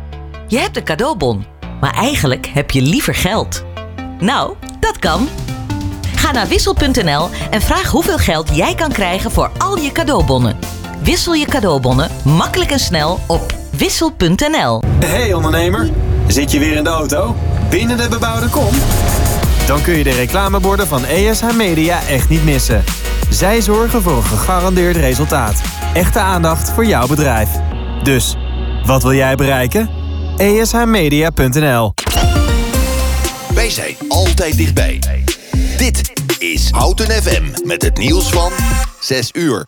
Je 0.47 0.59
hebt 0.59 0.77
een 0.77 0.85
cadeaubon, 0.85 1.47
maar 1.81 1.95
eigenlijk 1.95 2.47
heb 2.47 2.71
je 2.71 2.83
liever 2.83 3.15
geld. 3.15 3.65
Nou, 4.19 4.55
dat 4.81 4.99
kan. 4.99 5.29
Ga 6.17 6.33
naar 6.33 6.49
wissel.nl 6.49 7.29
en 7.51 7.63
vraag 7.63 7.91
hoeveel 7.91 8.19
geld 8.19 8.57
jij 8.57 8.75
kan 8.75 8.93
krijgen 8.93 9.31
voor 9.31 9.51
al 9.59 9.79
je 9.79 9.93
cadeaubonnen. 9.93 10.76
Wissel 11.07 11.35
je 11.35 11.47
cadeaubonnen 11.47 12.11
makkelijk 12.25 12.71
en 12.71 12.79
snel 12.79 13.21
op 13.27 13.55
wissel.nl. 13.71 14.83
Hey 15.05 15.33
ondernemer, 15.33 15.91
zit 16.27 16.51
je 16.51 16.59
weer 16.59 16.77
in 16.77 16.85
de 16.85 16.91
auto? 16.91 17.37
Binnen 17.71 17.97
de 17.97 18.09
bebouwde 18.09 18.49
kom? 18.49 18.75
Dan 19.67 19.83
kun 19.83 19.95
je 19.99 20.05
de 20.05 20.13
reclameborden 20.13 20.87
van 20.87 21.05
ESH 21.05 21.53
Media 21.57 22.07
echt 22.09 22.29
niet 22.29 22.45
missen. 22.45 22.85
Zij 23.31 23.61
zorgen 23.61 24.03
voor 24.03 24.17
een 24.17 24.23
gegarandeerd 24.23 24.97
resultaat. 24.97 25.63
Echte 25.95 26.19
aandacht 26.19 26.71
voor 26.71 26.87
jouw 26.87 27.07
bedrijf. 27.07 27.51
Dus, 28.03 28.37
wat 28.85 29.03
wil 29.03 29.15
jij 29.15 29.35
bereiken? 29.35 29.91
ESHmedia.nl 30.37 31.95
Wij 33.55 33.71
zijn 33.71 33.97
altijd 34.09 34.57
dichtbij. 34.57 35.01
Dit 35.77 36.13
is 36.39 36.71
Houten 36.71 37.23
FM 37.23 37.45
met 37.65 37.83
het 37.83 37.99
nieuws 37.99 38.29
van 38.29 38.53
6 39.01 39.31
uur. 39.33 39.67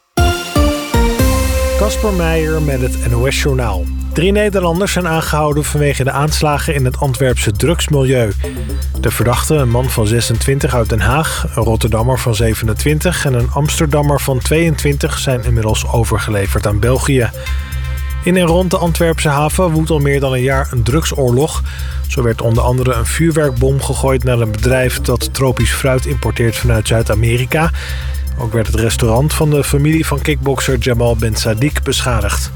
Kasper 1.79 2.13
Meijer 2.13 2.63
met 2.63 2.81
het 2.81 3.11
NOS 3.11 3.43
Journaal. 3.43 3.85
Drie 4.13 4.33
Nederlanders 4.33 4.93
zijn 4.93 5.09
aangehouden 5.09 5.65
vanwege 5.65 6.05
de 6.05 6.11
aanslagen 6.11 6.75
in 6.75 6.85
het 6.85 7.01
Antwerpse 7.01 7.53
drugsmilieu. 7.53 8.33
De 9.01 9.11
verdachte, 9.11 9.55
een 9.55 9.71
man 9.71 9.91
van 9.91 10.07
26 10.07 10.75
uit 10.75 10.89
Den 10.89 11.01
Haag, 11.01 11.47
een 11.55 11.63
Rotterdammer 11.63 12.19
van 12.19 12.35
27 12.35 13.25
en 13.25 13.35
een 13.35 13.51
Amsterdammer 13.51 14.21
van 14.21 14.39
22 14.39 15.19
zijn 15.19 15.45
inmiddels 15.45 15.87
overgeleverd 15.87 16.67
aan 16.67 16.81
België. 16.81 17.31
In 18.25 18.37
en 18.37 18.47
rond 18.47 18.71
de 18.71 18.79
Antwerpse 18.79 19.29
haven 19.29 19.71
woedt 19.71 19.91
al 19.91 19.99
meer 19.99 20.21
dan 20.21 20.33
een 20.33 20.43
jaar 20.43 20.69
een 20.71 20.83
drugsoorlog. 20.83 21.63
Zo 22.07 22.23
werd 22.23 22.43
onder 22.43 22.63
andere 22.63 22.95
een 22.95 23.07
vuurwerkbom 23.07 23.83
gegooid 23.83 24.25
naar 24.25 24.41
een 24.41 24.53
bedrijf 24.53 25.01
dat 25.01 25.35
tropisch 25.35 25.73
fruit 25.73 26.07
importeert 26.07 26.57
vanuit 26.57 26.89
Zuid-Amerika. 26.89 27.71
Ook 28.39 28.53
werd 28.53 28.67
het 28.67 28.77
restaurant 28.77 29.35
van 29.35 29.51
de 29.51 29.65
familie 29.65 30.07
van 30.07 30.21
kickbokser 30.21 30.79
Jamal 30.79 31.17
Ben 31.17 31.35
Sadiq 31.35 31.83
beschadigd. 31.83 32.51